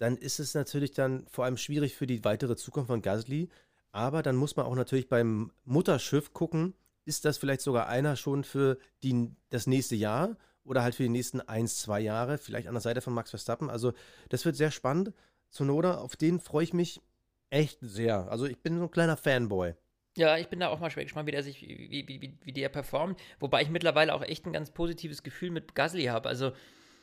[0.00, 3.50] dann ist es natürlich dann vor allem schwierig für die weitere Zukunft von Gasly.
[3.92, 8.44] Aber dann muss man auch natürlich beim Mutterschiff gucken, ist das vielleicht sogar einer schon
[8.44, 12.74] für die, das nächste Jahr oder halt für die nächsten ein, zwei Jahre, vielleicht an
[12.74, 13.68] der Seite von Max Verstappen.
[13.68, 13.92] Also
[14.30, 15.12] das wird sehr spannend.
[15.50, 17.02] Zunoda, auf den freue ich mich
[17.50, 18.30] echt sehr.
[18.30, 19.74] Also ich bin so ein kleiner Fanboy.
[20.16, 22.52] Ja, ich bin da auch mal schwer gespannt, wie der sich, wie, wie, wie, wie
[22.52, 23.20] der performt.
[23.38, 26.26] Wobei ich mittlerweile auch echt ein ganz positives Gefühl mit Gasly habe.
[26.26, 26.52] Also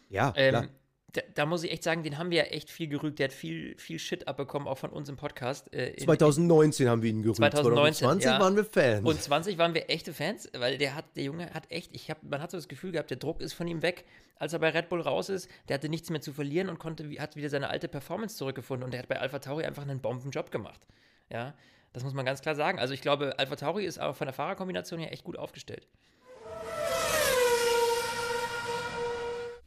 [0.10, 0.70] ja, ähm,
[1.18, 3.18] da, da, muss ich echt sagen, den haben wir ja echt viel gerügt.
[3.18, 5.74] Der hat viel, viel Shit abbekommen, auch von uns im Podcast.
[5.74, 7.38] Äh, in, 2019 in, haben wir ihn gerügt.
[7.38, 8.40] 2019, 2020 ja.
[8.40, 9.08] waren wir Fans.
[9.08, 12.22] Und 20 waren wir echte Fans, weil der hat, der Junge hat echt, ich hab,
[12.22, 14.06] man hat so das Gefühl gehabt, der Druck ist von ihm weg.
[14.36, 17.10] Als er bei Red Bull raus ist, der hatte nichts mehr zu verlieren und konnte,
[17.20, 18.84] hat wieder seine alte Performance zurückgefunden.
[18.84, 20.86] Und der hat bei Alpha Tauri einfach einen Bombenjob gemacht.
[21.32, 21.56] Ja,
[21.94, 22.78] das muss man ganz klar sagen.
[22.78, 25.88] Also ich glaube, Alpha Tauri ist auch von der Fahrerkombination her echt gut aufgestellt.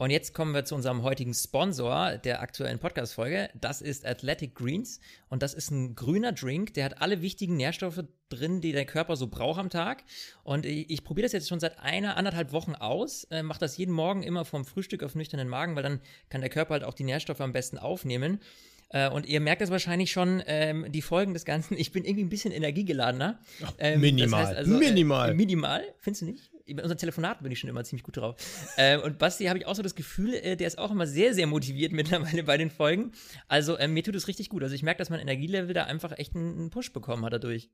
[0.00, 3.50] Und jetzt kommen wir zu unserem heutigen Sponsor der aktuellen Podcast-Folge.
[3.52, 4.98] Das ist Athletic Greens.
[5.28, 9.16] Und das ist ein grüner Drink, der hat alle wichtigen Nährstoffe drin, die der Körper
[9.16, 10.04] so braucht am Tag.
[10.42, 13.24] Und ich, ich probiere das jetzt schon seit einer, anderthalb Wochen aus.
[13.24, 16.48] Äh, Mache das jeden Morgen immer vom Frühstück auf nüchternen Magen, weil dann kann der
[16.48, 18.40] Körper halt auch die Nährstoffe am besten aufnehmen.
[18.88, 21.76] Äh, und ihr merkt das wahrscheinlich schon, ähm, die Folgen des Ganzen.
[21.80, 23.36] Ich bin irgendwie ein bisschen energiegeladen.
[23.78, 24.40] Ähm, minimal.
[24.40, 25.30] Das heißt also, äh, minimal.
[25.32, 26.50] Äh, minimal, findest du nicht?
[26.66, 28.36] Bei unseren Telefonaten bin ich schon immer ziemlich gut drauf.
[28.76, 31.34] äh, und Basti habe ich auch so das Gefühl, äh, der ist auch immer sehr,
[31.34, 33.12] sehr motiviert mittlerweile bei den Folgen.
[33.48, 34.62] Also äh, mir tut es richtig gut.
[34.62, 37.70] Also ich merke, dass mein Energielevel da einfach echt einen, einen Push bekommen hat dadurch.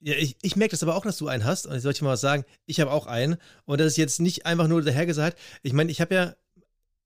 [0.00, 1.66] Ja, ich, ich merke das aber auch, dass du einen hast.
[1.66, 2.44] Und ich sollte mal was sagen.
[2.66, 3.36] Ich habe auch einen.
[3.64, 5.38] Und das ist jetzt nicht einfach nur dahergesagt.
[5.62, 6.34] Ich meine, ich habe ja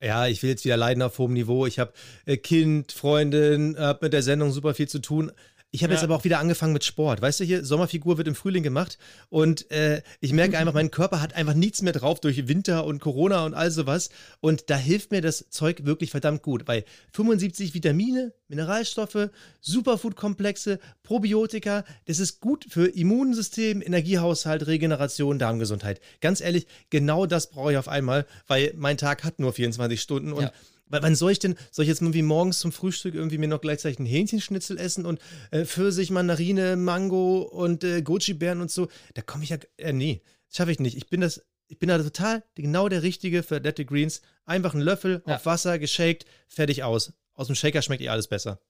[0.03, 1.67] ja, ich will jetzt wieder leiden auf hohem Niveau.
[1.67, 1.93] Ich habe
[2.25, 5.31] äh, Kind, Freundin, habe mit der Sendung super viel zu tun.
[5.73, 5.99] Ich habe ja.
[5.99, 7.23] jetzt aber auch wieder angefangen mit Sport.
[7.23, 11.21] Weißt du hier, Sommerfigur wird im Frühling gemacht und äh, ich merke einfach, mein Körper
[11.21, 14.11] hat einfach nichts mehr drauf durch Winter und Corona und all sowas.
[14.41, 19.31] Und da hilft mir das Zeug wirklich verdammt gut, weil 75 Vitamine, Mineralstoffe,
[19.61, 26.01] Superfood-Komplexe, Probiotika, das ist gut für Immunsystem, Energiehaushalt, Regeneration, Darmgesundheit.
[26.21, 30.33] Ganz ehrlich, genau das brauche ich auf einmal, weil mein Tag hat nur 24 Stunden
[30.33, 30.53] und ja.
[30.91, 33.61] Weil wann soll ich denn, soll ich jetzt irgendwie morgens zum Frühstück irgendwie mir noch
[33.61, 35.21] gleichzeitig ein Hähnchenschnitzel essen und
[35.53, 38.89] äh, Pfirsich, Mandarine, Mango und äh, Goji-Beeren und so?
[39.15, 40.21] Da komme ich ja, äh, nee,
[40.53, 40.97] schaffe ich nicht.
[40.97, 44.21] Ich bin das, ich bin da total genau der Richtige für Athletic Greens.
[44.45, 45.37] Einfach einen Löffel ja.
[45.37, 47.13] auf Wasser, geshaked, fertig aus.
[47.35, 48.61] Aus dem Shaker schmeckt eh alles besser.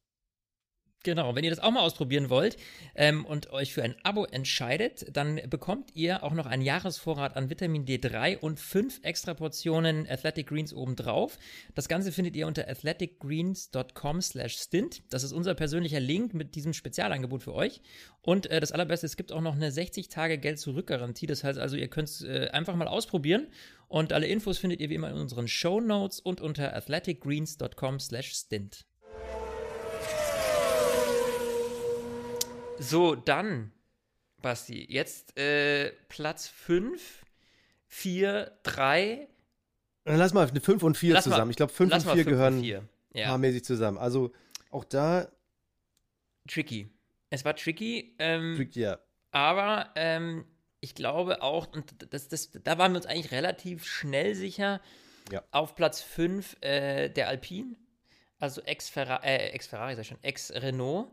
[1.02, 2.58] Genau, wenn ihr das auch mal ausprobieren wollt
[2.94, 7.48] ähm, und euch für ein Abo entscheidet, dann bekommt ihr auch noch einen Jahresvorrat an
[7.48, 11.38] Vitamin D3 und fünf extra Portionen Athletic Greens obendrauf.
[11.74, 15.02] Das Ganze findet ihr unter athleticgreens.com slash stint.
[15.08, 17.80] Das ist unser persönlicher Link mit diesem Spezialangebot für euch.
[18.20, 21.26] Und äh, das allerbeste, es gibt auch noch eine 60-Tage-Geld-Zurück-Garantie.
[21.26, 23.48] Das heißt also, ihr könnt es äh, einfach mal ausprobieren.
[23.88, 28.32] Und alle Infos findet ihr wie immer in unseren Show Notes und unter athleticgreens.com slash
[28.34, 28.84] stint.
[32.80, 33.72] So, dann,
[34.40, 37.26] Basti, jetzt äh, Platz 5,
[37.88, 39.28] 4, 3.
[40.06, 41.48] Lass mal eine 5 und 4 zusammen.
[41.48, 43.26] Mal, ich glaube, 5 und 4 gehören ja.
[43.26, 43.98] paarmäßig zusammen.
[43.98, 44.32] Also
[44.70, 45.28] auch da.
[46.48, 46.88] Tricky.
[47.28, 48.16] Es war tricky.
[48.18, 48.98] Ähm, tricky, ja.
[49.30, 50.46] Aber ähm,
[50.80, 54.80] ich glaube auch, und das, das, da waren wir uns eigentlich relativ schnell sicher,
[55.30, 55.42] ja.
[55.50, 57.76] auf Platz 5 äh, der Alpine,
[58.38, 61.10] also ex-Ferrari, äh, ex-Ferrari, sag ich schon, ex-Renault.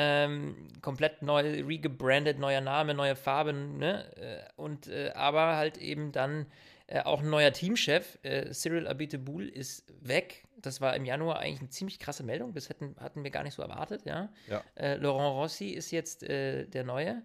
[0.00, 4.04] Ähm, komplett neu, regebrandet, neuer Name, neue Farben, ne?
[4.16, 6.46] Äh, und äh, aber halt eben dann
[6.86, 10.44] äh, auch ein neuer Teamchef, äh, Cyril Abiteboul, ist weg.
[10.58, 12.54] Das war im Januar eigentlich eine ziemlich krasse Meldung.
[12.54, 14.28] Das hätten, hatten wir gar nicht so erwartet, ja.
[14.46, 14.62] ja.
[14.76, 17.20] Äh, Laurent Rossi ist jetzt äh, der Neue.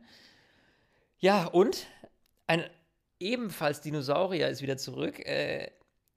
[1.20, 1.86] Ja, und
[2.48, 2.68] ein
[3.20, 5.22] ebenfalls Dinosaurier ist wieder zurück.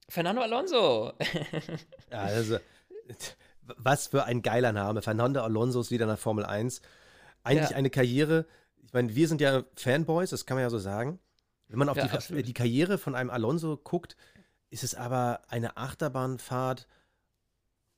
[0.09, 1.13] Fernando Alonso.
[2.11, 2.57] ja, also
[3.75, 5.01] was für ein geiler Name.
[5.01, 6.81] Fernando Alonso ist wieder in der Formel 1.
[7.43, 7.75] Eigentlich ja.
[7.75, 8.45] eine Karriere,
[8.83, 11.19] ich meine, wir sind ja Fanboys, das kann man ja so sagen.
[11.67, 14.15] Wenn man auf ja, die, die, Karriere von einem Alonso guckt,
[14.69, 16.87] ist es aber eine Achterbahnfahrt,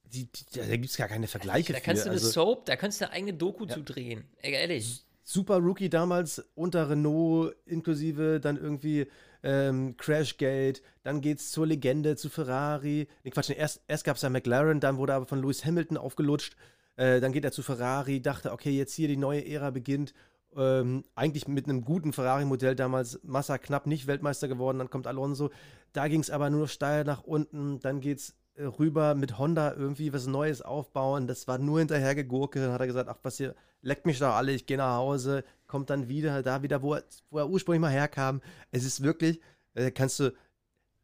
[0.04, 1.74] die, die, da gibt es gar keine Vergleiche.
[1.74, 2.10] Da kannst für.
[2.10, 3.76] du eine also, Soap, da kannst du eine eigene Doku ja.
[3.76, 4.28] zu drehen.
[4.42, 5.06] Ehrlich.
[5.24, 9.08] Super Rookie damals unter Renault, inklusive dann irgendwie
[9.44, 13.08] ähm, Crashgate, dann geht's zur Legende, zu Ferrari.
[13.24, 15.98] Nee, Quatsch, erst, erst gab es ja McLaren, dann wurde er aber von Lewis Hamilton
[15.98, 16.56] aufgelutscht.
[16.96, 20.14] Äh, dann geht er zu Ferrari, dachte, okay, jetzt hier die neue Ära beginnt.
[20.56, 25.52] Ähm, eigentlich mit einem guten Ferrari-Modell damals Massa knapp nicht Weltmeister geworden, dann kommt Alonso.
[25.94, 30.28] Da ging es aber nur steil nach unten, dann geht's rüber mit Honda irgendwie was
[30.28, 31.28] Neues aufbauen.
[31.28, 32.60] Das war nur hinterher gegurke.
[32.60, 35.44] Dann hat er gesagt, ach was hier, leckt mich doch alle, ich gehe nach Hause,
[35.68, 38.42] kommt dann wieder da wieder, wo er, wo er ursprünglich mal herkam.
[38.72, 39.40] Es ist wirklich,
[39.76, 40.34] äh, kannst du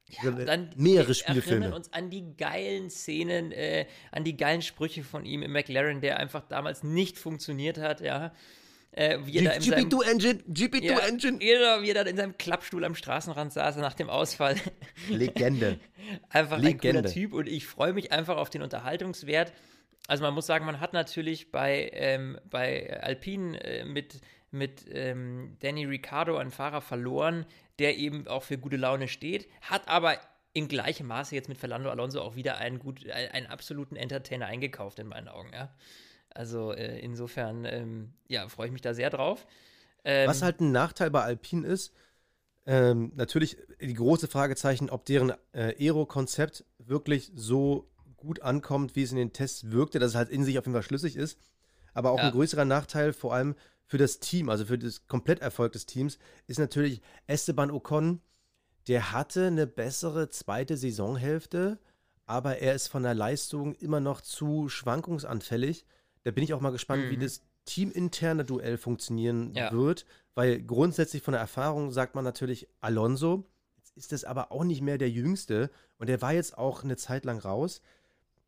[0.10, 1.66] ja, dann mehrere Spielfilme.
[1.66, 6.02] erinnern uns an die geilen Szenen, äh, an die geilen Sprüche von ihm im McLaren,
[6.02, 8.32] der einfach damals nicht funktioniert hat, ja.
[8.98, 11.38] Äh, wie er GP2 Engine, GP2 ja, Engine.
[11.38, 14.56] Genau, wie er dann in seinem Klappstuhl am Straßenrand saß nach dem Ausfall.
[15.10, 15.80] Legende.
[16.30, 17.00] einfach Legende.
[17.00, 19.52] ein cooler Typ und ich freue mich einfach auf den Unterhaltungswert.
[20.08, 24.22] Also man muss sagen, man hat natürlich bei, ähm, bei Alpine äh, mit
[24.56, 27.46] mit ähm, Danny Ricciardo einen Fahrer verloren,
[27.78, 30.18] der eben auch für gute Laune steht, hat aber
[30.54, 35.00] in gleichem Maße jetzt mit Fernando Alonso auch wieder einen, gut, einen absoluten Entertainer eingekauft
[35.00, 35.52] in meinen Augen.
[35.54, 35.70] Ja?
[36.36, 39.48] Also äh, insofern, ähm, ja, freue ich mich da sehr drauf.
[40.04, 41.94] Ähm, Was halt ein Nachteil bei Alpine ist,
[42.68, 49.12] ähm, natürlich die große Fragezeichen, ob deren äh, Aero-Konzept wirklich so gut ankommt, wie es
[49.12, 51.40] in den Tests wirkte, dass es halt in sich auf jeden Fall schlüssig ist.
[51.94, 52.26] Aber auch ja.
[52.26, 56.18] ein größerer Nachteil, vor allem für das Team, also für das Kompletterfolg des Teams,
[56.48, 58.22] ist natürlich Esteban Ocon.
[58.88, 61.80] Der hatte eine bessere zweite Saisonhälfte,
[62.26, 65.86] aber er ist von der Leistung immer noch zu schwankungsanfällig.
[66.26, 67.10] Da bin ich auch mal gespannt, mhm.
[67.12, 69.72] wie das teaminterne Duell funktionieren ja.
[69.72, 73.46] wird, weil grundsätzlich von der Erfahrung sagt man natürlich Alonso.
[73.78, 76.98] Jetzt ist das aber auch nicht mehr der Jüngste und der war jetzt auch eine
[76.98, 77.82] Zeit lang raus.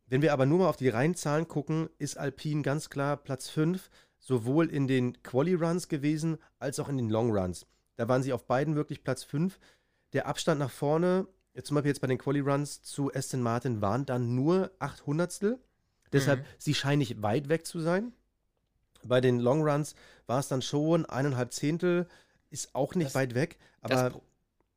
[0.08, 3.90] Wenn wir aber nur mal auf die Reihenzahlen gucken, ist Alpine ganz klar Platz 5
[4.18, 7.68] sowohl in den Quali-Runs gewesen als auch in den Long-Runs.
[7.96, 9.60] Da waren sie auf beiden wirklich Platz 5.
[10.14, 11.28] der Abstand nach vorne,
[11.62, 15.60] zum Beispiel jetzt bei den Quali-Runs zu Aston Martin, waren dann nur 800stel.
[16.14, 16.46] Deshalb, Mhm.
[16.58, 18.14] sie scheinen nicht weit weg zu sein.
[19.04, 22.08] Bei den Long Runs war es dann schon eineinhalb Zehntel,
[22.50, 23.58] ist auch nicht Das- weit weg.
[23.82, 24.22] Aber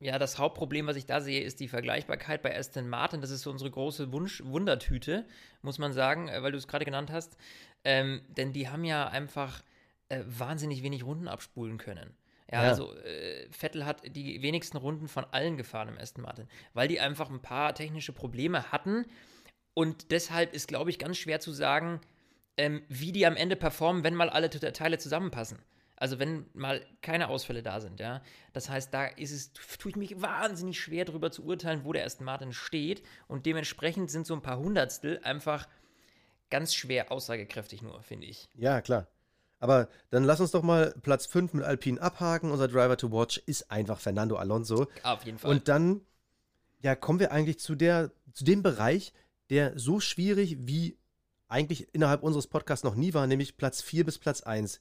[0.01, 3.21] ja, das Hauptproblem, was ich da sehe, ist die Vergleichbarkeit bei Aston Martin.
[3.21, 5.27] Das ist so unsere große Wunsch Wundertüte,
[5.63, 7.37] muss man sagen, äh, weil du es gerade genannt hast.
[7.85, 9.63] Ähm, denn die haben ja einfach
[10.09, 12.15] äh, wahnsinnig wenig Runden abspulen können.
[12.51, 12.69] Ja, Ja.
[12.71, 16.99] also äh, Vettel hat die wenigsten Runden von allen gefahren im Aston Martin, weil die
[16.99, 19.07] einfach ein paar technische Probleme hatten.
[19.75, 22.01] Und deshalb ist, glaube ich, ganz schwer zu sagen,
[22.57, 25.59] ähm, wie die am Ende performen, wenn mal alle Te- Teile zusammenpassen.
[25.97, 28.23] Also wenn mal keine Ausfälle da sind, ja.
[28.55, 32.07] Das heißt, da ist es, tue ich mich wahnsinnig schwer darüber zu urteilen, wo der
[32.07, 33.03] Aston Martin steht.
[33.29, 35.69] Und dementsprechend sind so ein paar Hundertstel einfach
[36.51, 38.49] ganz schwer aussagekräftig nur, finde ich.
[38.55, 39.07] ja, klar.
[39.63, 42.51] Aber dann lass uns doch mal Platz 5 mit Alpine abhaken.
[42.51, 44.89] Unser Driver to Watch ist einfach Fernando Alonso.
[45.03, 45.51] Auf jeden Fall.
[45.51, 46.01] Und dann,
[46.81, 49.13] ja, kommen wir eigentlich zu der, zu dem Bereich,
[49.51, 50.97] der so schwierig wie
[51.49, 54.81] eigentlich innerhalb unseres Podcasts noch nie war, nämlich Platz 4 bis Platz 1.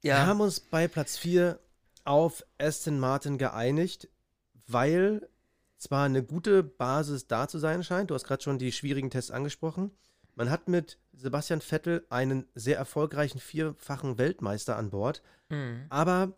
[0.00, 1.58] Wir haben uns bei Platz 4
[2.04, 4.08] auf Aston Martin geeinigt,
[4.66, 5.28] weil
[5.78, 9.30] zwar eine gute Basis da zu sein scheint, du hast gerade schon die schwierigen Tests
[9.30, 9.90] angesprochen,
[10.36, 15.86] man hat mit Sebastian Vettel einen sehr erfolgreichen vierfachen Weltmeister an Bord, Mhm.
[15.90, 16.32] aber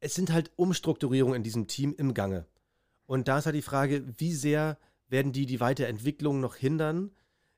[0.00, 2.46] es sind halt Umstrukturierungen in diesem Team im Gange.
[3.06, 4.78] Und da ist halt die Frage, wie sehr
[5.08, 7.10] werden die die Weiterentwicklung noch hindern?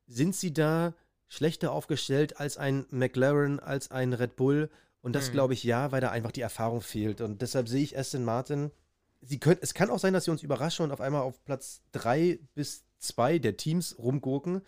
[0.06, 0.94] Sind sie da
[1.28, 4.70] schlechter aufgestellt als ein McLaren, als ein Red Bull?
[5.02, 5.32] Und das Hm.
[5.32, 7.20] glaube ich ja, weil da einfach die Erfahrung fehlt.
[7.20, 8.70] Und deshalb sehe ich Aston Martin.
[9.22, 11.82] Sie können, es kann auch sein, dass sie uns überraschen und auf einmal auf Platz
[11.92, 14.62] 3 bis 2 der Teams rumgurken.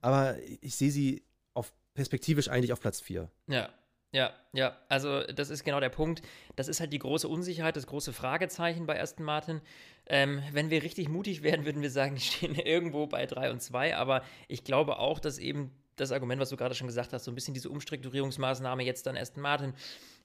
[0.00, 3.30] Aber ich sehe sie auf perspektivisch eigentlich auf Platz 4.
[3.46, 3.68] Ja,
[4.12, 4.76] ja, ja.
[4.88, 6.22] Also das ist genau der Punkt.
[6.56, 9.60] Das ist halt die große Unsicherheit, das große Fragezeichen bei Aston Martin.
[10.06, 13.62] Ähm, wenn wir richtig mutig wären, würden wir sagen, die stehen irgendwo bei 3 und
[13.62, 13.96] 2.
[13.96, 17.30] Aber ich glaube auch, dass eben das Argument, was du gerade schon gesagt hast, so
[17.30, 19.74] ein bisschen diese Umstrukturierungsmaßnahme jetzt dann Aston Martin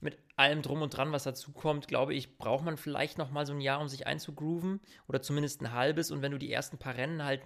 [0.00, 3.46] mit allem drum und dran, was dazu kommt, glaube ich, braucht man vielleicht noch mal
[3.46, 6.10] so ein Jahr, um sich einzugrooven oder zumindest ein halbes.
[6.10, 7.42] Und wenn du die ersten paar Rennen halt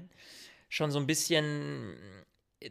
[0.68, 1.96] schon so ein bisschen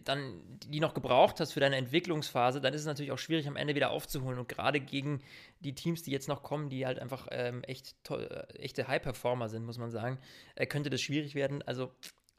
[0.04, 3.56] dann die noch gebraucht hast für deine Entwicklungsphase, dann ist es natürlich auch schwierig, am
[3.56, 4.38] Ende wieder aufzuholen.
[4.38, 5.22] Und gerade gegen
[5.62, 9.66] die Teams, die jetzt noch kommen, die halt einfach ähm, echt äh, echte High-Performer sind,
[9.66, 10.20] muss man sagen,
[10.56, 11.64] äh, könnte das schwierig werden.
[11.64, 11.92] Also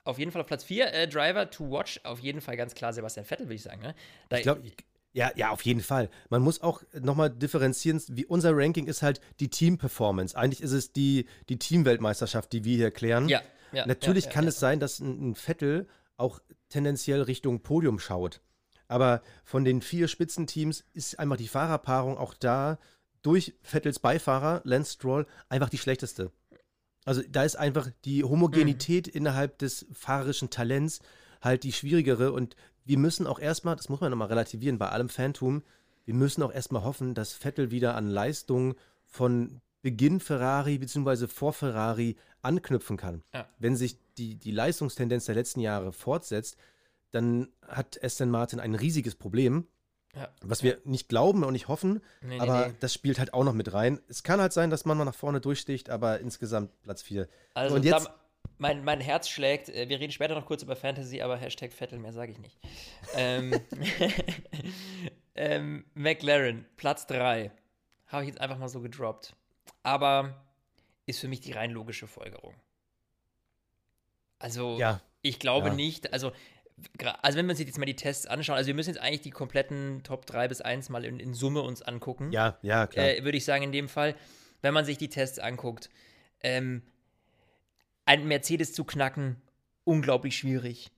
[0.04, 2.92] auf jeden Fall auf Platz 4, äh, Driver to Watch, auf jeden Fall ganz klar
[2.92, 3.82] Sebastian Vettel, würde ich sagen.
[3.82, 3.94] Ne?
[4.28, 4.62] Da, Ich glaube,
[5.12, 6.08] ja, ja, auf jeden Fall.
[6.28, 10.36] Man muss auch nochmal differenzieren, wie unser Ranking ist halt die Team-Performance.
[10.36, 13.28] Eigentlich ist es die, die Teamweltmeisterschaft, die wir hier klären.
[13.28, 17.60] ja, ja, Natürlich ja, kann ja, es sein, dass ein, ein Vettel auch tendenziell Richtung
[17.60, 18.40] Podium schaut.
[18.88, 22.78] Aber von den vier Spitzenteams ist einfach die Fahrerpaarung auch da
[23.22, 26.32] durch Vettels Beifahrer, Lance Stroll, einfach die schlechteste.
[27.04, 29.12] Also da ist einfach die Homogenität Mhm.
[29.12, 31.00] innerhalb des fahrerischen Talents
[31.40, 35.08] halt die schwierigere und wir müssen auch erstmal, das muss man nochmal relativieren bei allem
[35.08, 35.62] Phantom,
[36.04, 38.74] wir müssen auch erstmal hoffen, dass Vettel wieder an Leistung
[39.06, 41.26] von Beginn Ferrari bzw.
[41.26, 43.22] vor Ferrari anknüpfen kann.
[43.34, 43.48] Ja.
[43.58, 46.56] Wenn sich die, die Leistungstendenz der letzten Jahre fortsetzt,
[47.10, 49.66] dann hat Aston Martin ein riesiges Problem,
[50.14, 50.28] ja.
[50.42, 52.74] was wir nicht glauben und nicht hoffen, Nee, nee, aber nee.
[52.80, 54.00] das spielt halt auch noch mit rein.
[54.08, 57.28] Es kann halt sein, dass man mal nach vorne durchsticht, aber insgesamt Platz 4.
[57.54, 58.10] Also und jetzt-
[58.58, 61.98] mein, mein Herz schlägt, äh, wir reden später noch kurz über Fantasy, aber Hashtag Vettel,
[61.98, 62.58] mehr sage ich nicht.
[63.14, 63.54] ähm,
[65.34, 67.50] ähm, McLaren, Platz 3.
[68.06, 69.34] Habe ich jetzt einfach mal so gedroppt.
[69.82, 70.44] Aber
[71.06, 72.54] ist für mich die rein logische Folgerung.
[74.38, 75.74] Also, Ja, ich glaube ja.
[75.74, 76.32] nicht, also,
[77.22, 79.30] also wenn wir uns jetzt mal die Tests anschauen, also wir müssen jetzt eigentlich die
[79.30, 83.06] kompletten Top 3 bis 1 mal in, in Summe uns angucken ja, ja, klar.
[83.06, 84.14] äh, würde ich sagen, in dem Fall,
[84.62, 85.90] wenn man sich die Tests anguckt.
[86.42, 86.82] Ähm,
[88.06, 89.40] ein Mercedes zu knacken,
[89.84, 90.90] unglaublich schwierig.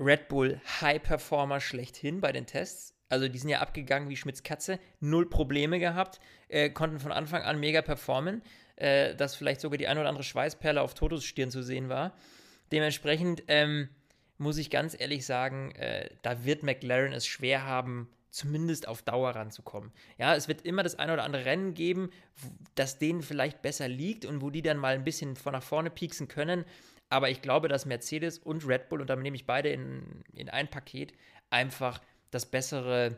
[0.00, 2.91] Red Bull, High Performer schlechthin bei den Tests.
[3.12, 7.42] Also die sind ja abgegangen wie Schmitz Katze, null Probleme gehabt, äh, konnten von Anfang
[7.42, 8.40] an mega performen,
[8.76, 12.16] äh, dass vielleicht sogar die ein oder andere Schweißperle auf Totos Stirn zu sehen war.
[12.72, 13.90] Dementsprechend ähm,
[14.38, 19.32] muss ich ganz ehrlich sagen, äh, da wird McLaren es schwer haben, zumindest auf Dauer
[19.32, 19.92] ranzukommen.
[20.16, 22.08] Ja, es wird immer das ein oder andere Rennen geben,
[22.76, 25.90] das denen vielleicht besser liegt und wo die dann mal ein bisschen von nach vorne
[25.90, 26.64] pieksen können.
[27.10, 30.48] Aber ich glaube, dass Mercedes und Red Bull, und da nehme ich beide in, in
[30.48, 31.12] ein Paket,
[31.50, 32.00] einfach
[32.32, 33.16] das bessere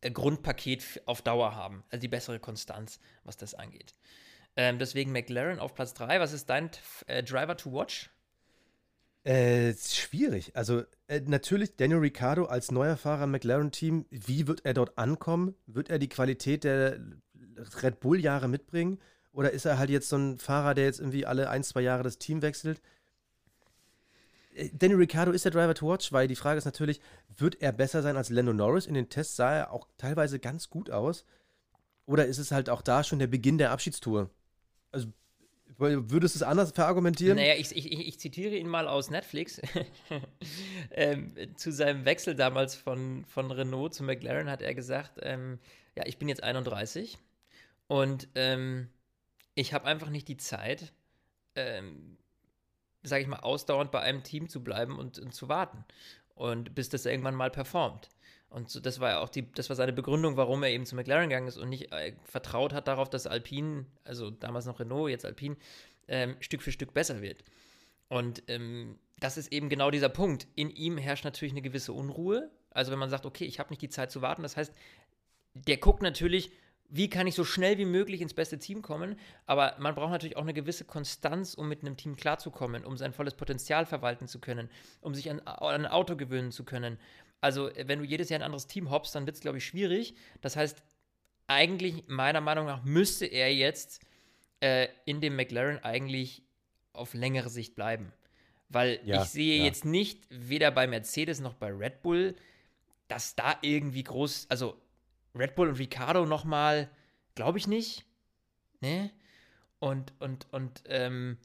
[0.00, 1.84] äh, Grundpaket auf Dauer haben.
[1.90, 3.92] Also die bessere Konstanz, was das angeht.
[4.56, 6.20] Ähm, deswegen McLaren auf Platz 3.
[6.20, 6.70] Was ist dein
[7.06, 8.10] äh, Driver to watch?
[9.24, 10.56] Äh, schwierig.
[10.56, 14.06] Also äh, natürlich Daniel Ricciardo als neuer Fahrer im McLaren-Team.
[14.10, 15.54] Wie wird er dort ankommen?
[15.66, 16.98] Wird er die Qualität der
[17.82, 18.98] Red Bull-Jahre mitbringen?
[19.32, 22.02] Oder ist er halt jetzt so ein Fahrer, der jetzt irgendwie alle ein, zwei Jahre
[22.02, 22.80] das Team wechselt?
[24.72, 27.00] Danny Ricciardo ist der Driver to watch, weil die Frage ist natürlich,
[27.36, 28.86] wird er besser sein als Lando Norris?
[28.86, 31.24] In den Tests sah er auch teilweise ganz gut aus.
[32.06, 34.30] Oder ist es halt auch da schon der Beginn der Abschiedstour?
[34.90, 35.08] Also
[35.78, 37.36] Würdest du es anders verargumentieren?
[37.36, 39.60] Naja, ich, ich, ich zitiere ihn mal aus Netflix.
[40.92, 45.58] ähm, zu seinem Wechsel damals von, von Renault zu McLaren hat er gesagt, ähm,
[45.96, 47.18] ja, ich bin jetzt 31
[47.88, 48.88] und ähm,
[49.54, 50.92] ich habe einfach nicht die Zeit,
[51.56, 52.16] ähm,
[53.02, 55.84] sage ich mal, ausdauernd bei einem Team zu bleiben und, und zu warten.
[56.34, 58.08] Und bis das irgendwann mal performt.
[58.48, 60.94] Und so, das war ja auch die, das war seine Begründung, warum er eben zu
[60.94, 65.10] McLaren gegangen ist und nicht äh, vertraut hat darauf, dass Alpine, also damals noch Renault,
[65.10, 65.56] jetzt Alpine,
[66.08, 67.42] ähm, Stück für Stück besser wird.
[68.08, 70.46] Und ähm, das ist eben genau dieser Punkt.
[70.54, 72.50] In ihm herrscht natürlich eine gewisse Unruhe.
[72.70, 74.74] Also wenn man sagt, okay, ich habe nicht die Zeit zu warten, das heißt,
[75.54, 76.50] der guckt natürlich,
[76.88, 80.36] wie kann ich so schnell wie möglich ins beste Team kommen, aber man braucht natürlich
[80.36, 84.40] auch eine gewisse Konstanz, um mit einem Team klarzukommen, um sein volles Potenzial verwalten zu
[84.40, 84.68] können,
[85.00, 86.98] um sich an, an ein Auto gewöhnen zu können.
[87.40, 90.14] Also, wenn du jedes Jahr ein anderes Team hoppst, dann wird es, glaube ich, schwierig.
[90.42, 90.82] Das heißt,
[91.48, 94.00] eigentlich, meiner Meinung nach, müsste er jetzt
[94.60, 96.42] äh, in dem McLaren eigentlich
[96.92, 98.12] auf längere Sicht bleiben.
[98.68, 99.64] Weil ja, ich sehe ja.
[99.64, 102.36] jetzt nicht, weder bei Mercedes noch bei Red Bull,
[103.08, 104.80] dass da irgendwie groß, also
[105.34, 106.90] Red Bull und Ricardo nochmal,
[107.34, 108.04] glaube ich nicht.
[108.80, 109.10] Ne?
[109.78, 111.38] Und, und, und, ähm,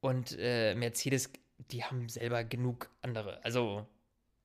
[0.00, 1.30] und äh, Mercedes,
[1.70, 3.44] die haben selber genug andere.
[3.44, 3.86] Also,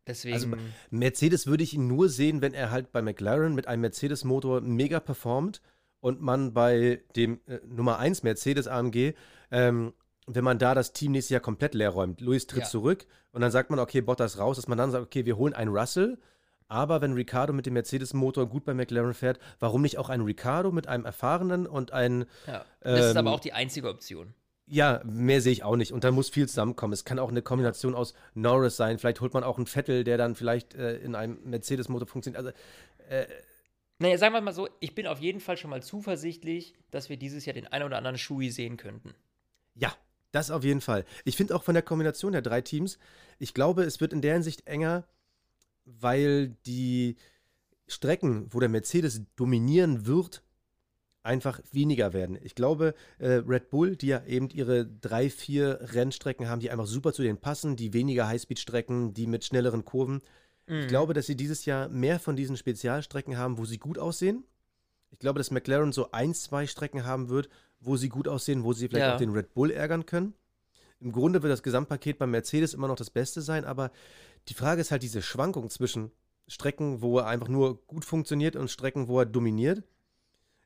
[0.09, 0.33] Deswegen.
[0.33, 0.49] Also
[0.89, 4.99] Mercedes würde ich ihn nur sehen, wenn er halt bei McLaren mit einem Mercedes-Motor mega
[4.99, 5.61] performt
[5.99, 9.13] und man bei dem äh, Nummer 1 Mercedes AMG,
[9.51, 9.93] ähm,
[10.25, 12.69] wenn man da das Team nächstes Jahr komplett leer räumt, Luis tritt ja.
[12.69, 15.53] zurück und dann sagt man, okay, Bottas raus, dass man dann sagt, okay, wir holen
[15.53, 16.17] einen Russell,
[16.69, 20.71] aber wenn Ricardo mit dem Mercedes-Motor gut bei McLaren fährt, warum nicht auch einen Ricardo
[20.71, 22.25] mit einem erfahrenen und einen.
[22.47, 24.33] Ja, das ähm, ist aber auch die einzige Option.
[24.67, 25.91] Ja, mehr sehe ich auch nicht.
[25.91, 26.93] Und da muss viel zusammenkommen.
[26.93, 28.99] Es kann auch eine Kombination aus Norris sein.
[28.99, 32.37] Vielleicht holt man auch einen Vettel, der dann vielleicht äh, in einem Mercedes-Motor funktioniert.
[32.37, 32.51] Also,
[33.09, 33.25] äh,
[33.97, 37.17] naja, sagen wir mal so, ich bin auf jeden Fall schon mal zuversichtlich, dass wir
[37.17, 39.15] dieses Jahr den einen oder anderen Schui sehen könnten.
[39.73, 39.91] Ja,
[40.31, 41.03] das auf jeden Fall.
[41.25, 42.99] Ich finde auch von der Kombination der drei Teams,
[43.39, 45.05] ich glaube, es wird in der Hinsicht enger,
[45.85, 47.15] weil die
[47.87, 50.43] Strecken, wo der Mercedes dominieren wird,
[51.23, 52.37] einfach weniger werden.
[52.41, 56.87] Ich glaube, äh, Red Bull, die ja eben ihre drei, vier Rennstrecken haben, die einfach
[56.87, 60.21] super zu denen passen, die weniger Highspeed-Strecken, die mit schnelleren Kurven.
[60.67, 60.81] Mhm.
[60.81, 64.43] Ich glaube, dass sie dieses Jahr mehr von diesen Spezialstrecken haben, wo sie gut aussehen.
[65.11, 67.49] Ich glaube, dass McLaren so ein, zwei Strecken haben wird,
[67.79, 69.15] wo sie gut aussehen, wo sie vielleicht ja.
[69.15, 70.33] auch den Red Bull ärgern können.
[70.99, 73.91] Im Grunde wird das Gesamtpaket beim Mercedes immer noch das Beste sein, aber
[74.47, 76.11] die Frage ist halt diese Schwankung zwischen
[76.47, 79.83] Strecken, wo er einfach nur gut funktioniert und Strecken, wo er dominiert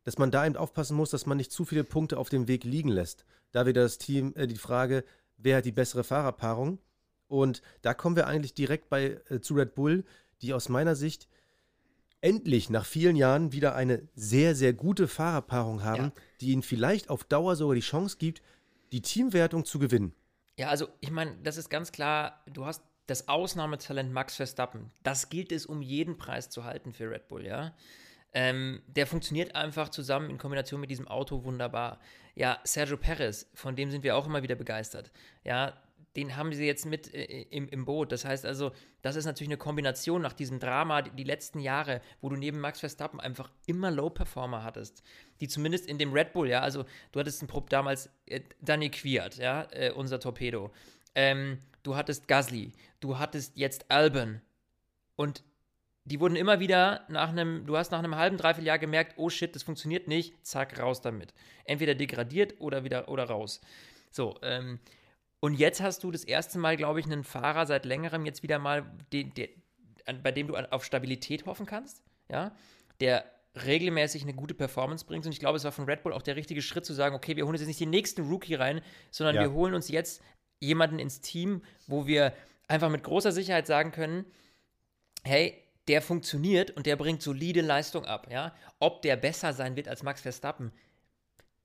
[0.04, 2.64] dass man da eben aufpassen muss, dass man nicht zu viele Punkte auf dem Weg
[2.64, 3.26] liegen lässt.
[3.52, 5.04] Da wieder das Team, äh, die Frage,
[5.38, 6.80] wer hat die bessere Fahrerpaarung?
[7.28, 10.04] Und da kommen wir eigentlich direkt bei, äh, zu Red Bull,
[10.42, 11.28] die aus meiner Sicht
[12.22, 16.14] endlich nach vielen Jahren wieder eine sehr, sehr gute Fahrerpaarung haben, ja.
[16.42, 18.42] die ihnen vielleicht auf Dauer sogar die Chance gibt,
[18.92, 20.14] die Teamwertung zu gewinnen.
[20.58, 24.92] Ja, also ich meine, das ist ganz klar, du hast das Ausnahmetalent Max Verstappen.
[25.04, 27.74] Das gilt es um jeden Preis zu halten für Red Bull, ja.
[28.36, 32.00] Ähm, der funktioniert einfach zusammen in Kombination mit diesem Auto wunderbar.
[32.34, 35.12] Ja, Sergio Perez, von dem sind wir auch immer wieder begeistert.
[35.44, 35.74] Ja,
[36.16, 38.12] den haben sie jetzt mit äh, im, im Boot.
[38.12, 42.02] Das heißt also, das ist natürlich eine Kombination nach diesem Drama die, die letzten Jahre,
[42.22, 45.04] wo du neben Max Verstappen einfach immer Low-Performer hattest,
[45.42, 48.90] die zumindest in dem Red Bull, ja, also du hattest einen Prop damals äh, Danny
[48.90, 50.72] Quiert, ja, äh, unser Torpedo.
[51.16, 54.42] Ähm, du hattest Gasly, du hattest jetzt Albon
[55.16, 55.44] und
[56.06, 59.30] die wurden immer wieder nach einem, du hast nach einem halben, dreiviertel Jahr gemerkt, oh
[59.30, 61.34] shit, das funktioniert nicht, zack, raus damit.
[61.64, 63.62] Entweder degradiert oder wieder oder raus.
[64.12, 64.80] So, ähm,
[65.44, 68.60] und jetzt hast du das erste Mal, glaube ich, einen Fahrer seit längerem jetzt wieder
[68.60, 69.50] mal, den, der,
[70.24, 72.56] bei dem du auf Stabilität hoffen kannst, ja,
[73.02, 73.26] der
[73.66, 75.26] regelmäßig eine gute Performance bringt.
[75.26, 77.36] Und ich glaube, es war von Red Bull auch der richtige Schritt zu sagen, okay,
[77.36, 78.80] wir holen jetzt nicht den nächsten Rookie rein,
[79.12, 79.42] sondern ja.
[79.42, 80.24] wir holen uns jetzt
[80.62, 82.32] jemanden ins Team, wo wir
[82.70, 84.24] einfach mit großer Sicherheit sagen können,
[85.26, 88.28] hey, der funktioniert und der bringt solide Leistung ab.
[88.32, 88.56] Ja?
[88.80, 90.72] Ob der besser sein wird als Max Verstappen,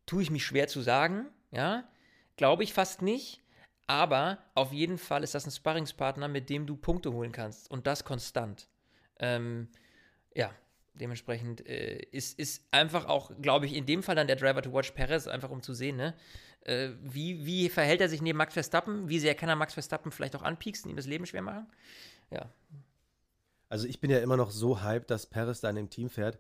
[0.05, 1.27] tue ich mich schwer zu sagen.
[1.53, 1.89] Ja?
[2.35, 3.41] Glaube ich fast nicht.
[3.89, 7.69] Aber auf jeden Fall ist das ein Sparringspartner, mit dem du Punkte holen kannst.
[7.71, 8.69] Und das konstant.
[9.19, 9.69] Ähm,
[10.35, 10.53] ja,
[10.95, 14.73] dementsprechend äh, ist, ist einfach auch, glaube ich, in dem Fall dann der Driver to
[14.73, 16.15] Watch Perez, einfach um zu sehen, ne?
[16.61, 19.09] Äh, wie, wie verhält er sich neben Max Verstappen?
[19.09, 21.67] Wie sehr kann er Max Verstappen vielleicht auch anpieksen, ihm das Leben schwer machen?
[22.31, 22.51] Ja,
[23.69, 26.39] also ich bin ja immer noch so hyped, dass Paris da in dem Team fährt.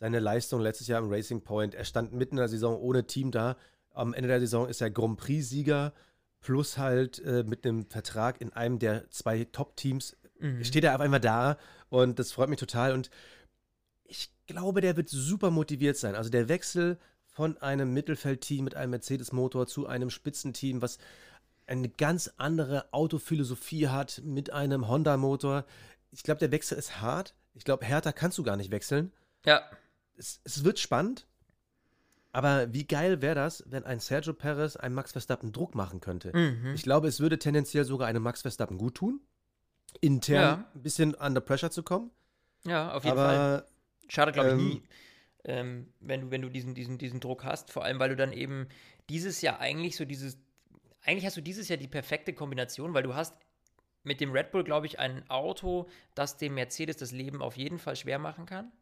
[0.00, 1.74] seine Leistung letztes Jahr im Racing Point.
[1.74, 3.56] Er stand mitten in der Saison ohne Team da.
[3.90, 5.92] Am Ende der Saison ist er Grand Prix-Sieger
[6.44, 10.62] plus halt äh, mit einem Vertrag in einem der zwei Top-Teams mhm.
[10.62, 11.56] steht er auf einmal da
[11.88, 13.10] und das freut mich total und
[14.04, 16.14] ich glaube, der wird super motiviert sein.
[16.14, 20.98] Also der Wechsel von einem Mittelfeldteam mit einem Mercedes-Motor zu einem Spitzenteam, was
[21.66, 25.64] eine ganz andere Autophilosophie hat mit einem Honda-Motor.
[26.12, 27.34] Ich glaube, der Wechsel ist hart.
[27.54, 29.12] Ich glaube, härter kannst du gar nicht wechseln.
[29.46, 29.62] Ja.
[30.18, 31.26] Es, es wird spannend.
[32.34, 36.36] Aber wie geil wäre das, wenn ein Sergio Perez einem Max Verstappen Druck machen könnte?
[36.36, 36.74] Mhm.
[36.74, 39.20] Ich glaube, es würde tendenziell sogar einem Max Verstappen gut tun,
[40.00, 40.70] intern ja.
[40.74, 42.10] ein bisschen under pressure zu kommen.
[42.66, 43.66] Ja, auf jeden Aber, Fall.
[44.08, 44.82] Schade, glaube ich, ähm, nie,
[45.44, 47.70] ähm, wenn du, wenn du diesen, diesen, diesen Druck hast.
[47.70, 48.66] Vor allem, weil du dann eben
[49.08, 50.36] dieses Jahr eigentlich so dieses,
[51.02, 53.36] eigentlich hast du dieses Jahr die perfekte Kombination, weil du hast
[54.02, 57.78] mit dem Red Bull, glaube ich, ein Auto, das dem Mercedes das Leben auf jeden
[57.78, 58.72] Fall schwer machen kann.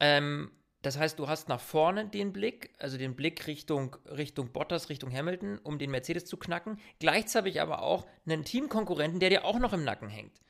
[0.00, 0.50] Ähm,
[0.86, 5.12] das heißt, du hast nach vorne den Blick, also den Blick Richtung, Richtung Bottas, Richtung
[5.12, 6.78] Hamilton, um den Mercedes zu knacken.
[7.00, 10.40] Gleichzeitig aber auch einen Teamkonkurrenten, der dir auch noch im Nacken hängt.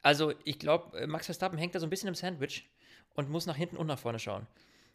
[0.00, 2.66] Also ich glaube, äh, Max Verstappen hängt da so ein bisschen im Sandwich
[3.12, 4.46] und muss nach hinten und nach vorne schauen.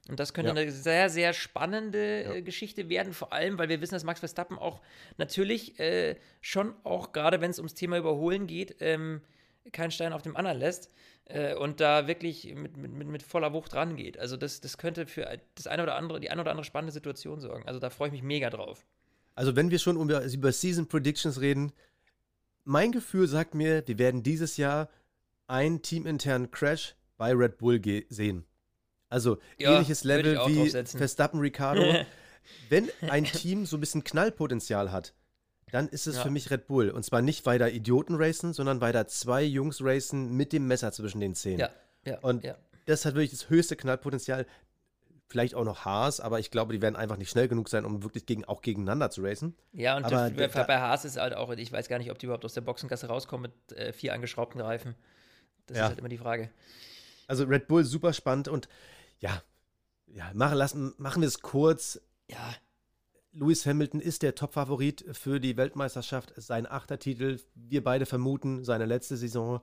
[0.10, 0.60] Und das könnte ja.
[0.60, 2.34] eine sehr, sehr spannende ja.
[2.34, 4.82] Äh, Geschichte werden, vor allem, weil wir wissen, dass Max Verstappen auch
[5.18, 9.22] natürlich äh, schon auch, gerade wenn es ums Thema Überholen geht, ähm,
[9.72, 10.90] keinen Stein auf dem anderen lässt
[11.26, 14.18] äh, und da wirklich mit, mit, mit voller Wucht rangeht.
[14.18, 17.40] Also das, das könnte für das eine oder andere, die eine oder andere spannende Situation
[17.40, 17.68] sorgen.
[17.68, 18.86] Also da freue ich mich mega drauf.
[19.36, 21.72] Also wenn wir schon über, über Season Predictions reden,
[22.64, 24.90] mein Gefühl sagt mir, wir werden dieses Jahr
[25.48, 28.46] einen teaminternen Crash bei Red Bull sehen.
[29.10, 31.84] Also ja, ähnliches Level wie Verstappen Ricardo.
[32.70, 35.14] wenn ein Team so ein bisschen Knallpotenzial hat,
[35.72, 36.24] dann ist es ja.
[36.24, 36.90] für mich Red Bull.
[36.90, 40.68] Und zwar nicht, weil da Idioten racen, sondern weil da zwei Jungs racen mit dem
[40.68, 41.60] Messer zwischen den Zähnen.
[41.60, 41.70] Ja,
[42.06, 42.20] ja.
[42.20, 42.56] Und ja.
[42.86, 44.46] das hat wirklich das höchste Knallpotenzial.
[45.28, 48.04] Vielleicht auch noch Haas, aber ich glaube, die werden einfach nicht schnell genug sein, um
[48.04, 49.56] wirklich gegen, auch gegeneinander zu racen.
[49.72, 52.26] Ja, und aber der, bei Haas ist halt auch, ich weiß gar nicht, ob die
[52.26, 54.96] überhaupt aus der Boxengasse rauskommen mit äh, vier angeschraubten Reifen.
[55.68, 55.84] Das ja.
[55.84, 56.50] ist halt immer die Frage.
[57.28, 58.68] Also Red Bull super spannend und
[59.20, 59.42] ja,
[60.08, 62.02] ja, machen, lassen, machen wir es kurz.
[62.30, 62.54] Ja,
[63.34, 66.34] Lewis Hamilton ist der Top-Favorit für die Weltmeisterschaft.
[66.36, 67.40] Sein achter Titel.
[67.56, 69.62] Wir beide vermuten seine letzte Saison.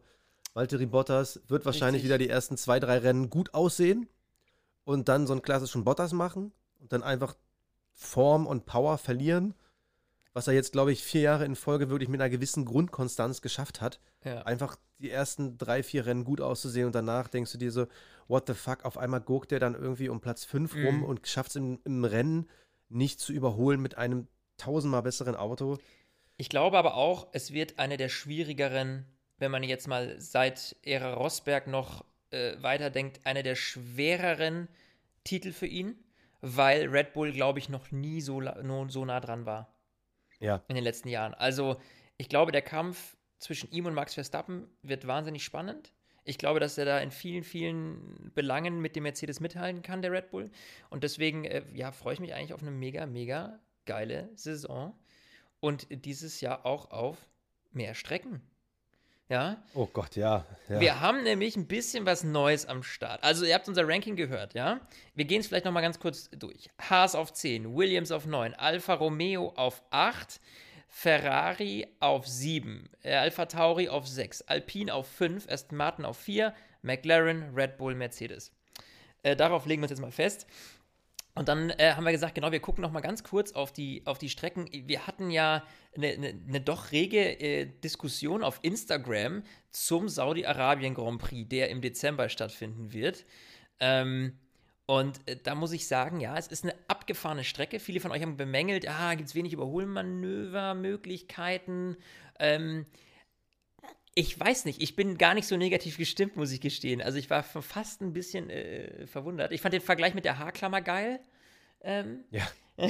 [0.54, 2.08] Valtteri Bottas wird wahrscheinlich Richtig.
[2.08, 4.08] wieder die ersten zwei, drei Rennen gut aussehen
[4.84, 7.36] und dann so einen klassischen Bottas machen und dann einfach
[7.92, 9.54] Form und Power verlieren,
[10.32, 13.82] was er jetzt, glaube ich, vier Jahre in Folge wirklich mit einer gewissen Grundkonstanz geschafft
[13.82, 14.00] hat.
[14.24, 14.42] Ja.
[14.42, 17.86] Einfach die ersten drei, vier Rennen gut auszusehen und danach denkst du dir so,
[18.28, 20.86] what the fuck, auf einmal guckt der dann irgendwie um Platz fünf mhm.
[20.86, 22.48] rum und schafft es im, im Rennen
[22.89, 25.78] nicht zu überholen mit einem tausendmal besseren Auto.
[26.36, 29.05] Ich glaube aber auch, es wird eine der schwierigeren,
[29.39, 34.68] wenn man jetzt mal seit Ära Rosberg noch äh, weiterdenkt, eine der schwereren
[35.24, 35.97] Titel für ihn,
[36.41, 38.43] weil Red Bull, glaube ich, noch nie so,
[38.89, 39.74] so nah dran war.
[40.41, 40.62] Ja.
[40.68, 41.34] In den letzten Jahren.
[41.34, 41.80] Also,
[42.16, 45.93] ich glaube, der Kampf zwischen ihm und Max Verstappen wird wahnsinnig spannend.
[46.29, 50.12] Ich glaube, dass er da in vielen, vielen Belangen mit dem Mercedes mithalten kann, der
[50.12, 50.51] Red Bull.
[50.91, 54.95] Und deswegen, äh, ja, freue ich mich eigentlich auf eine mega, mega geile Saison.
[55.61, 57.16] Und dieses Jahr auch auf
[57.72, 58.43] mehr Strecken.
[59.31, 59.62] Ja.
[59.74, 60.81] Oh Gott, ja, ja.
[60.81, 63.22] Wir haben nämlich ein bisschen was Neues am Start.
[63.22, 64.81] Also, ihr habt unser Ranking gehört, ja?
[65.14, 66.68] Wir gehen es vielleicht nochmal ganz kurz durch.
[66.79, 70.41] Haas auf 10, Williams auf 9, Alfa Romeo auf 8,
[70.89, 76.55] Ferrari auf 7, äh, Alpha Tauri auf 6, Alpine auf 5, Aston Martin auf 4,
[76.82, 78.53] McLaren, Red Bull, Mercedes.
[79.22, 80.47] Äh, darauf legen wir uns jetzt mal fest.
[81.34, 84.03] Und dann äh, haben wir gesagt, genau, wir gucken noch mal ganz kurz auf die,
[84.07, 84.68] auf die Strecken.
[84.72, 85.62] Wir hatten ja
[85.95, 91.80] eine, eine, eine doch rege äh, Diskussion auf Instagram zum Saudi-Arabien Grand Prix, der im
[91.80, 93.24] Dezember stattfinden wird.
[93.78, 94.36] Ähm,
[94.89, 97.78] und äh, da muss ich sagen, ja, es ist eine abgefahrene Strecke.
[97.78, 101.99] Viele von euch haben bemängelt, ah, gibt es wenig Überholmanövermöglichkeiten.
[102.39, 102.86] Ähm,
[104.14, 107.03] ich weiß nicht, ich bin gar nicht so negativ gestimmt, muss ich gestehen.
[107.03, 109.53] Also ich war fast ein bisschen äh, verwundert.
[109.53, 111.20] Ich fand den Vergleich mit der Haarklammer geil.
[111.82, 112.49] Ähm, ja.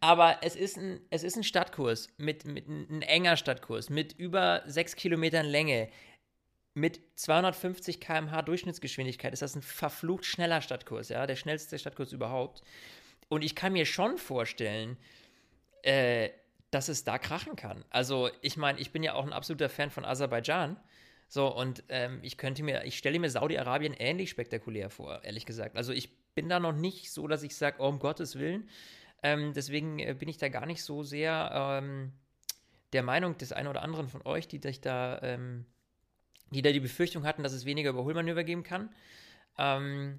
[0.00, 4.62] aber es ist ein, es ist ein Stadtkurs, mit, mit ein enger Stadtkurs, mit über
[4.66, 5.88] sechs Kilometern Länge
[6.74, 12.62] mit 250 km/h Durchschnittsgeschwindigkeit ist das ein verflucht schneller Stadtkurs, ja, der schnellste Stadtkurs überhaupt.
[13.28, 14.96] Und ich kann mir schon vorstellen,
[15.82, 16.30] äh,
[16.70, 17.84] dass es da krachen kann.
[17.90, 20.76] Also, ich meine, ich bin ja auch ein absoluter Fan von Aserbaidschan.
[21.28, 25.76] So, und ähm, ich könnte mir, ich stelle mir Saudi-Arabien ähnlich spektakulär vor, ehrlich gesagt.
[25.76, 28.68] Also, ich bin da noch nicht so, dass ich sage, oh, um Gottes Willen.
[29.22, 32.12] Ähm, deswegen äh, bin ich da gar nicht so sehr ähm,
[32.92, 35.64] der Meinung des einen oder anderen von euch, die sich da ähm,
[36.50, 38.90] die da die Befürchtung hatten, dass es weniger Überholmanöver geben kann.
[39.58, 40.18] Ähm,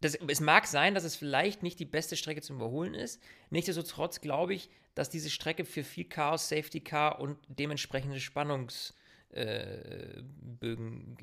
[0.00, 3.22] das, es mag sein, dass es vielleicht nicht die beste Strecke zum Überholen ist.
[3.50, 8.94] Nichtsdestotrotz glaube ich, dass diese Strecke für viel Chaos, Safety Car und dementsprechende Spannungs-
[9.32, 10.22] äh,
[10.60, 11.16] Bögen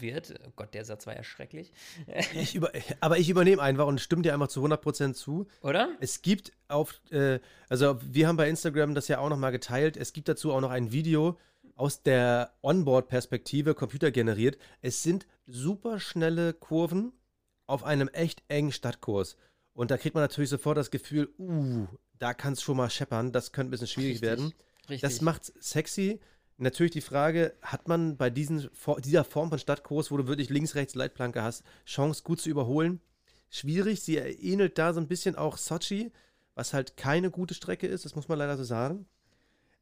[0.00, 0.34] wird.
[0.46, 1.72] Oh Gott, der Satz war ja schrecklich.
[2.34, 2.70] Ich über,
[3.00, 5.48] aber ich übernehme einfach und stimme dir einfach zu 100% zu.
[5.62, 5.90] Oder?
[6.00, 9.96] Es gibt auf, äh, also wir haben bei Instagram das ja auch nochmal geteilt.
[9.96, 11.38] Es gibt dazu auch noch ein Video
[11.76, 14.58] aus der Onboard-Perspektive, computergeneriert.
[14.80, 17.12] Es sind super schnelle Kurven
[17.66, 19.36] auf einem echt engen Stadtkurs.
[19.74, 21.86] Und da kriegt man natürlich sofort das Gefühl, uh,
[22.18, 24.54] da kann es schon mal scheppern, das könnte ein bisschen schwierig Richtig, werden.
[24.88, 25.00] Richtig.
[25.02, 26.20] Das macht's sexy.
[26.56, 28.70] Natürlich die Frage, hat man bei diesen,
[29.04, 33.00] dieser Form von Stadtkurs, wo du wirklich links, rechts Leitplanke hast, Chance gut zu überholen?
[33.50, 34.00] Schwierig.
[34.00, 36.10] Sie ähnelt da so ein bisschen auch Sochi,
[36.54, 39.06] was halt keine gute Strecke ist, das muss man leider so sagen.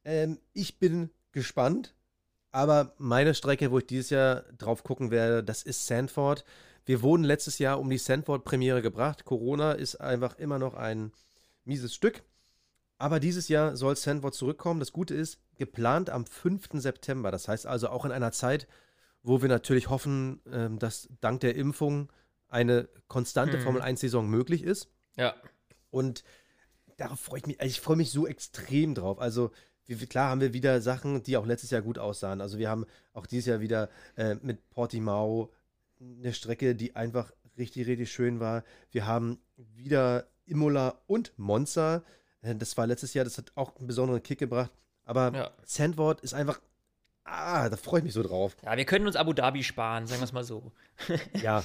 [0.03, 1.93] Ähm, ich bin gespannt,
[2.51, 6.43] aber meine Strecke, wo ich dieses Jahr drauf gucken werde, das ist Sanford.
[6.85, 9.25] Wir wurden letztes Jahr um die Sanford-Premiere gebracht.
[9.25, 11.11] Corona ist einfach immer noch ein
[11.65, 12.23] mieses Stück.
[12.97, 14.79] Aber dieses Jahr soll Sandwort zurückkommen.
[14.79, 16.69] Das Gute ist, geplant am 5.
[16.73, 17.29] September.
[17.29, 18.67] Das heißt also auch in einer Zeit,
[19.21, 22.09] wo wir natürlich hoffen, ähm, dass dank der Impfung
[22.47, 23.63] eine konstante Hm.
[23.63, 24.89] Formel 1-Saison möglich ist.
[25.17, 25.35] ja.
[25.89, 26.23] Und
[26.97, 29.19] darauf freue ich mich, also ich freue mich so extrem drauf.
[29.19, 29.51] Also,
[29.87, 32.41] wir, klar haben wir wieder Sachen, die auch letztes Jahr gut aussahen.
[32.41, 35.51] Also, wir haben auch dieses Jahr wieder äh, mit Portimao
[35.99, 38.63] eine Strecke, die einfach richtig, richtig schön war.
[38.91, 39.39] Wir haben
[39.75, 42.03] wieder Imola und Monza.
[42.41, 44.71] Äh, Das war letztes Jahr, das hat auch einen besonderen Kick gebracht.
[45.05, 45.51] Aber Ja.
[45.63, 46.59] Sandwort ist einfach,
[47.23, 48.57] ah, da freue ich mich so drauf.
[48.63, 50.71] Ja, wir können uns Abu Dhabi sparen, sagen wir es mal so.
[51.41, 51.63] Ja,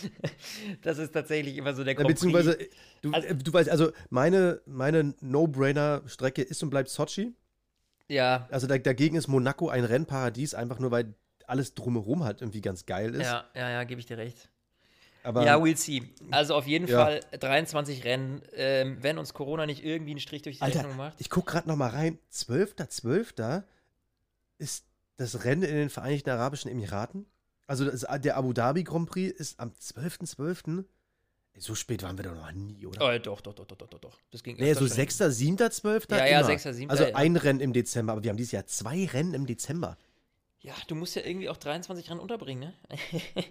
[0.83, 2.07] Das ist tatsächlich immer so der Prix.
[2.07, 2.57] beziehungsweise,
[3.03, 7.33] du, Also- äh, du weißt, also meine, meine No-Brainer-Strecke ist und bleibt Sochi.
[8.11, 11.15] Ja, Also da, dagegen ist Monaco ein Rennparadies, einfach nur weil
[11.47, 13.23] alles drumherum halt irgendwie ganz geil ist.
[13.27, 14.49] ja, ja, ja, gebe ich dir recht.
[15.23, 16.03] Aber ja, we'll see.
[16.31, 17.05] Also auf jeden Ja.
[17.05, 20.97] Fall 23 Rennen, ähm, wenn uns Corona nicht irgendwie einen Strich durch die Alter, Rechnung
[20.97, 21.21] macht.
[21.21, 22.19] ich gucke gerade noch mal rein.
[22.33, 23.63] 12.12.
[24.59, 24.87] ist
[25.17, 27.27] das Rennen in den Vereinigten Arabischen Emiraten.
[27.67, 30.79] Also das, der Abu Dhabi Grand Prix ist am 12.12.
[30.79, 30.85] Ey,
[31.59, 33.15] So spät waren wir doch noch nie, oder?
[33.15, 34.19] Oh, doch, doch, doch, doch, doch, doch.
[34.31, 34.97] Das ging Nee, öfter so schon.
[34.97, 36.07] 6., 7., 12.
[36.11, 36.47] Ja, ja, immer.
[36.47, 39.47] 6., 7., Also ein Rennen im Dezember, aber wir haben dieses Jahr zwei Rennen im
[39.47, 39.99] Dezember.
[40.63, 42.75] Ja, du musst ja irgendwie auch 23 Rennen unterbringen, ne?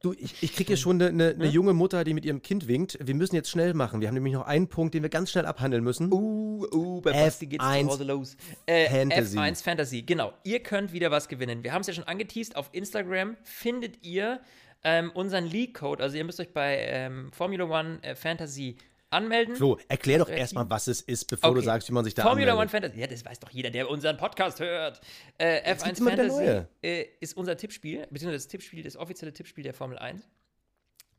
[0.00, 1.52] Du, ich, ich kriege hier schon eine, eine, eine Hm?
[1.52, 2.98] junge Mutter, die mit ihrem Kind winkt.
[3.00, 4.00] Wir müssen jetzt schnell machen.
[4.00, 6.12] Wir haben nämlich noch einen Punkt, den wir ganz schnell abhandeln müssen.
[6.12, 8.36] Uh, uh, bei Basti geht's zu F1 Hause los.
[8.66, 9.36] Äh, Fantasy.
[9.36, 10.32] F1 Fantasy, genau.
[10.44, 11.64] Ihr könnt wieder was gewinnen.
[11.64, 12.54] Wir haben es ja schon angeteased.
[12.54, 14.40] Auf Instagram findet ihr
[14.84, 16.02] ähm, unseren League-Code.
[16.02, 18.76] Also ihr müsst euch bei ähm, Formula One äh, Fantasy
[19.10, 19.56] anmelden.
[19.56, 21.64] Flo, erklär doch erstmal, was es ist, bevor du Okay.
[21.66, 22.70] sagst, wie man sich da Formula One anmeldet.
[22.70, 25.00] Fantasy, ja, das weiß doch jeder, der unseren Podcast hört.
[25.38, 28.96] Äh, Jetzt F1 gibt's immer wieder Fantasy äh, ist unser Tippspiel, beziehungsweise das Tippspiel, das
[28.96, 30.28] offizielle Tippspiel der Formel 1.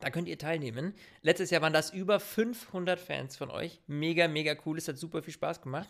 [0.02, 0.94] Da könnt ihr teilnehmen.
[1.24, 3.82] Letztes Jahr waren das über 500 Fans von euch.
[3.88, 4.78] Mega, mega cool.
[4.78, 5.90] Es hat super viel Spaß gemacht.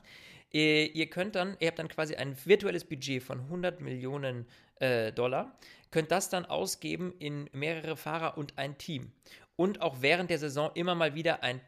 [0.54, 5.12] Äh, ihr könnt dann, ihr habt dann quasi ein virtuelles Budget von 100 Millionen äh,
[5.12, 5.58] Dollar,
[5.92, 9.12] könnt das dann ausgeben in mehrere Fahrer und ein Team.
[9.56, 11.62] Und auch während der Saison immer mal wieder ein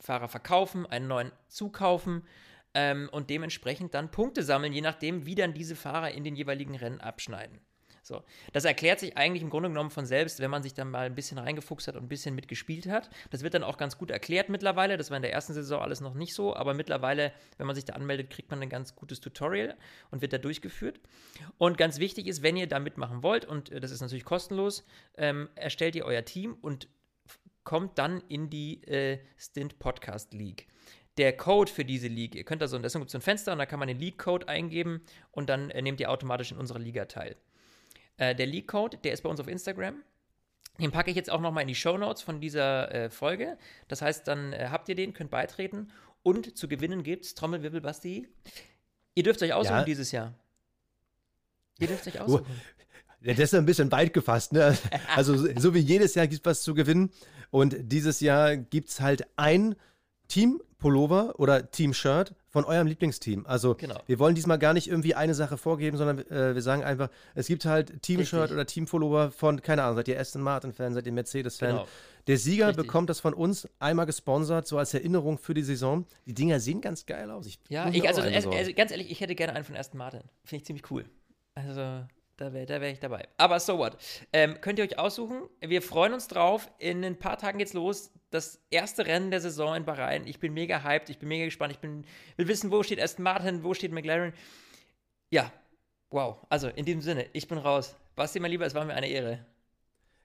[0.00, 2.26] Fahrer verkaufen, einen neuen zukaufen
[2.74, 6.74] ähm, und dementsprechend dann Punkte sammeln, je nachdem, wie dann diese Fahrer in den jeweiligen
[6.74, 7.60] Rennen abschneiden.
[8.06, 11.06] So, das erklärt sich eigentlich im Grunde genommen von selbst, wenn man sich dann mal
[11.06, 13.10] ein bisschen reingefuchst hat und ein bisschen mitgespielt hat.
[13.30, 14.96] Das wird dann auch ganz gut erklärt mittlerweile.
[14.96, 17.84] Das war in der ersten Saison alles noch nicht so, aber mittlerweile, wenn man sich
[17.84, 19.76] da anmeldet, kriegt man ein ganz gutes Tutorial
[20.12, 21.00] und wird da durchgeführt.
[21.58, 24.86] Und ganz wichtig ist, wenn ihr da mitmachen wollt, und äh, das ist natürlich kostenlos,
[25.16, 26.86] ähm, erstellt ihr euer Team und
[27.64, 30.68] kommt dann in die äh, Stint Podcast League.
[31.18, 33.50] Der Code für diese League, ihr könnt da so, deswegen gibt es so ein Fenster
[33.50, 35.00] und da kann man den League-Code eingeben
[35.32, 37.34] und dann äh, nehmt ihr automatisch in unserer Liga teil.
[38.18, 40.02] Äh, der League-Code, der ist bei uns auf Instagram.
[40.80, 43.56] Den packe ich jetzt auch nochmal in die Show Notes von dieser äh, Folge.
[43.88, 45.90] Das heißt, dann äh, habt ihr den, könnt beitreten.
[46.22, 48.28] Und zu gewinnen gibt's, Trommelwirbel, Basti.
[49.14, 49.84] Ihr dürft euch aussuchen Ja.
[49.84, 50.34] dieses Jahr.
[51.78, 52.46] Ihr dürft euch aussuchen.
[53.22, 54.76] Das ist ein bisschen weit gefasst, ne?
[55.14, 57.10] Also, so- so wie jedes Jahr gibt es was zu gewinnen.
[57.50, 59.76] Und dieses Jahr gibt es halt ein
[60.28, 63.44] Team-Pullover oder Team-Shirt von eurem Lieblingsteam.
[63.44, 64.00] Also, Genau.
[64.06, 67.48] wir wollen diesmal gar nicht irgendwie eine Sache vorgeben, sondern äh, wir sagen einfach, es
[67.48, 71.72] gibt halt Team-Shirt oder Team-Pullover von, keine Ahnung, seid ihr Aston Martin-Fan, seid ihr Mercedes-Fan?
[71.72, 71.86] Genau.
[72.26, 72.86] Der Sieger Richtig.
[72.86, 76.06] bekommt das von uns einmal gesponsert, so als Erinnerung für die Saison.
[76.24, 77.46] Die Dinger sehen ganz geil aus.
[77.46, 80.22] Ich Ja, ich, also, also, also ganz ehrlich, ich hätte gerne einen von Aston Martin.
[80.42, 81.04] Finde ich ziemlich cool.
[81.54, 82.06] Also,
[82.36, 83.28] da wäre da wär ich dabei.
[83.38, 83.96] Aber so what.
[84.32, 85.48] Ähm, könnt ihr euch aussuchen.
[85.60, 86.70] Wir freuen uns drauf.
[86.78, 88.12] In ein paar Tagen geht's los.
[88.30, 90.26] Das erste Rennen der Saison in Bahrain.
[90.26, 91.08] Ich bin mega hyped.
[91.08, 91.72] Ich bin mega gespannt.
[91.72, 92.04] Ich bin,
[92.36, 94.34] will wissen, wo steht Aston Martin, wo steht McLaren.
[95.30, 95.50] Ja,
[96.10, 96.44] wow.
[96.50, 97.96] Also, in diesem Sinne, ich bin raus.
[98.14, 99.46] Basti, mein Lieber, es war mir eine Ehre.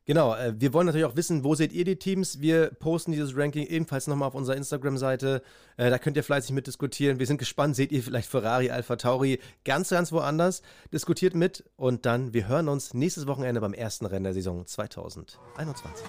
[0.05, 2.41] Genau, äh, wir wollen natürlich auch wissen, wo seht ihr die Teams?
[2.41, 5.43] Wir posten dieses Ranking ebenfalls nochmal auf unserer Instagram-Seite.
[5.77, 7.19] Äh, da könnt ihr fleißig mitdiskutieren.
[7.19, 10.63] Wir sind gespannt, seht ihr vielleicht Ferrari, Alpha Tauri ganz, ganz woanders?
[10.91, 16.05] Diskutiert mit und dann, wir hören uns nächstes Wochenende beim ersten Rennen der Saison 2021.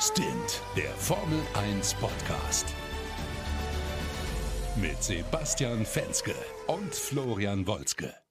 [0.00, 2.66] Stint, der Formel 1 Podcast.
[4.76, 6.34] Mit Sebastian Fenske
[6.66, 8.23] und Florian Wolzke.